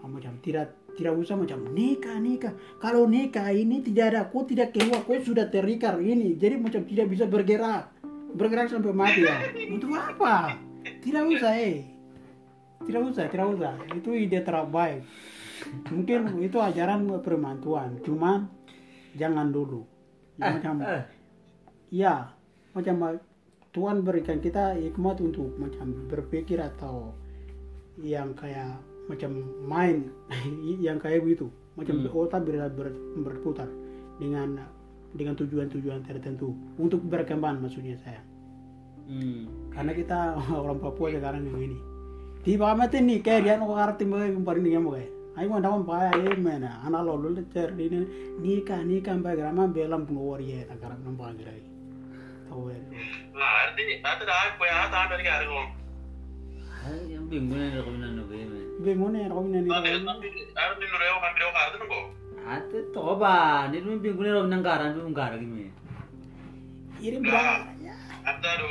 macam 0.07 0.37
tidak 0.39 0.73
tidak 0.95 1.13
usah 1.19 1.35
macam 1.35 1.59
nikah 1.75 2.17
nikah. 2.17 2.53
Kalau 2.79 3.03
nikah 3.05 3.51
ini 3.51 3.83
tidak 3.83 4.05
ada 4.15 4.21
kau 4.31 4.47
tidak 4.47 4.71
keluar 4.71 5.03
kau 5.03 5.19
sudah 5.19 5.51
terikat 5.51 5.99
ini. 5.99 6.39
Jadi 6.39 6.55
macam 6.55 6.81
tidak 6.87 7.07
bisa 7.11 7.27
bergerak. 7.27 7.91
Bergerak 8.35 8.71
sampai 8.71 8.95
mati 8.95 9.21
ya. 9.27 9.37
Untuk 9.71 9.91
apa? 9.91 10.55
Tidak 11.03 11.23
usah 11.27 11.51
eh. 11.59 11.83
Tidak 12.87 13.01
usah 13.01 13.27
tidak 13.27 13.47
usah. 13.59 13.73
Itu 13.91 14.15
ide 14.15 14.39
terbaik. 14.39 15.03
Mungkin 15.91 16.39
itu 16.39 16.57
ajaran 16.59 17.07
permantuan 17.19 17.99
cuman 18.03 18.47
jangan 19.15 19.51
dulu. 19.51 19.83
Ya, 20.35 20.51
macam 20.51 20.83
Eh, 20.83 21.03
ya 21.91 22.13
macam 22.75 23.19
Tuhan 23.71 24.03
berikan 24.03 24.39
kita 24.39 24.79
hikmat 24.79 25.19
untuk 25.19 25.51
macam 25.59 26.07
berpikir 26.07 26.59
atau 26.59 27.11
yang 27.99 28.35
kayak 28.35 28.79
macam 29.05 29.29
main 29.65 30.09
yang 30.85 30.97
kayak 31.01 31.23
begitu. 31.25 31.49
Macam 31.75 31.99
Hmm. 31.99 32.07
otak 32.07 32.41
ber, 32.47 32.55
ber- 32.71 32.99
berputar 33.19 33.67
dengan 34.17 34.63
dengan 35.15 35.35
tujuan-tujuan 35.35 36.03
tertentu. 36.07 36.55
Untuk 36.79 37.03
berkembang 37.03 37.59
maksudnya 37.59 37.99
saya 37.99 38.21
hmm. 39.07 39.71
karena 39.75 39.91
kita 39.93 40.19
orang 40.63 40.79
Papua 40.79 41.11
sekarang 41.13 41.45
yang 41.45 41.59
ini. 41.71 41.77
Di 42.45 42.53
bawah 42.61 42.77
nih 42.85 43.25
kayak 43.25 43.41
dia 43.41 43.57
no 43.57 43.73
arti 43.73 44.05
mau 44.05 44.21
kemarin 44.21 44.77
mau 44.77 44.93
kayak 44.93 45.15
ayo 45.35 45.51
mau 45.51 45.59
dapat 45.59 45.83
paya 45.83 46.11
eh 46.15 46.37
mana 46.39 46.79
anak 46.87 47.03
lo 47.03 47.19
lu 47.19 47.43
cer 47.51 47.75
ini 47.75 48.07
nikah 48.39 48.79
nikah 48.87 49.19
sampai 49.19 49.35
grama 49.35 49.67
belam 49.67 50.07
pun 50.07 50.15
wari 50.15 50.55
ya 50.55 50.63
sekarang 50.71 51.03
nampak 51.03 51.35
gerai 51.35 51.59
tahu 52.47 52.71
ya 52.71 52.79
nah 53.35 53.67
arti 53.67 53.83
nanti 53.99 54.23
dah 54.23 54.39
aku 54.47 54.63
ya 54.63 55.35
om 55.51 55.67
Ay, 56.85 57.17
yang 57.17 57.25
bingung 57.27 57.57
na 57.59 57.81
ko 57.83 57.89
na 58.85 58.93
no 58.93 58.93
be 58.93 58.93
men. 58.93 59.09
bingung 59.09 59.11
nih 59.11 59.25
orang 59.33 59.47
ini 59.49 59.69
nanti 59.69 59.89
nanti 60.05 60.27
harus 60.53 60.77
di 60.77 60.85
nureo 60.85 61.15
kan 61.17 61.31
video 61.33 61.49
kartu 61.49 61.77
nunggu 61.81 62.01
Ate 62.45 62.79
to 62.93 63.17
ba, 63.17 63.65
ni 63.73 63.81
mo 63.81 63.97
bingung 63.97 64.21
na 64.21 64.37
ro 64.37 64.41
nang 64.45 64.61
garan 64.61 65.01
mo 65.01 65.09
gara 65.09 65.33
gimi. 65.33 65.73
ini 67.01 67.17
Nah, 67.17 67.25
berapa 67.25 67.73
ada 68.25 68.49
do, 68.61 68.67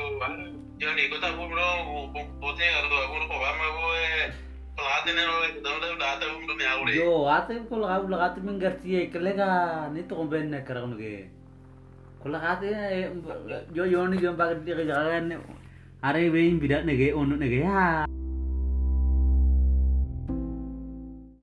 bote 2.39 2.63
apa 2.63 3.67
gue 3.75 4.07
pelatih 4.75 5.13
nih 5.15 5.25
loh, 5.27 5.39
kita 5.55 5.71
udah 5.71 5.91
udah 5.95 6.09
ada 6.19 6.27
belum 6.35 6.59
ya 6.59 6.73
udah. 6.83 6.93
Yo, 6.95 7.13
ate 7.31 7.53
ko 7.71 7.75
la 7.79 8.03
la 8.03 8.19
ate 8.27 8.39
min 8.43 8.59
garti 8.59 8.99
e 8.99 9.11
kelega 9.11 9.91
ni 9.95 10.03
to 10.07 10.19
ben 10.27 10.51
na 10.51 10.67
kara 10.67 10.83
no 10.87 10.99
ge. 10.99 11.31
Ko 12.19 12.27
la 12.31 12.39
ate 12.43 12.71
yo 13.71 13.85
yo 13.87 14.07
ni 14.11 14.19
jom 14.19 14.35
ba 14.35 14.55
di 14.55 14.71
ga 14.75 14.83
ga 14.83 15.21
ne. 15.23 15.39
Are 16.03 16.19
we 16.19 16.51
in 16.51 16.59
bidat 16.59 16.85
ne 16.85 16.99
ge 16.99 17.15
onu 17.15 17.39
ne 17.39 17.47
ge 17.47 17.63
ya. 17.63 18.07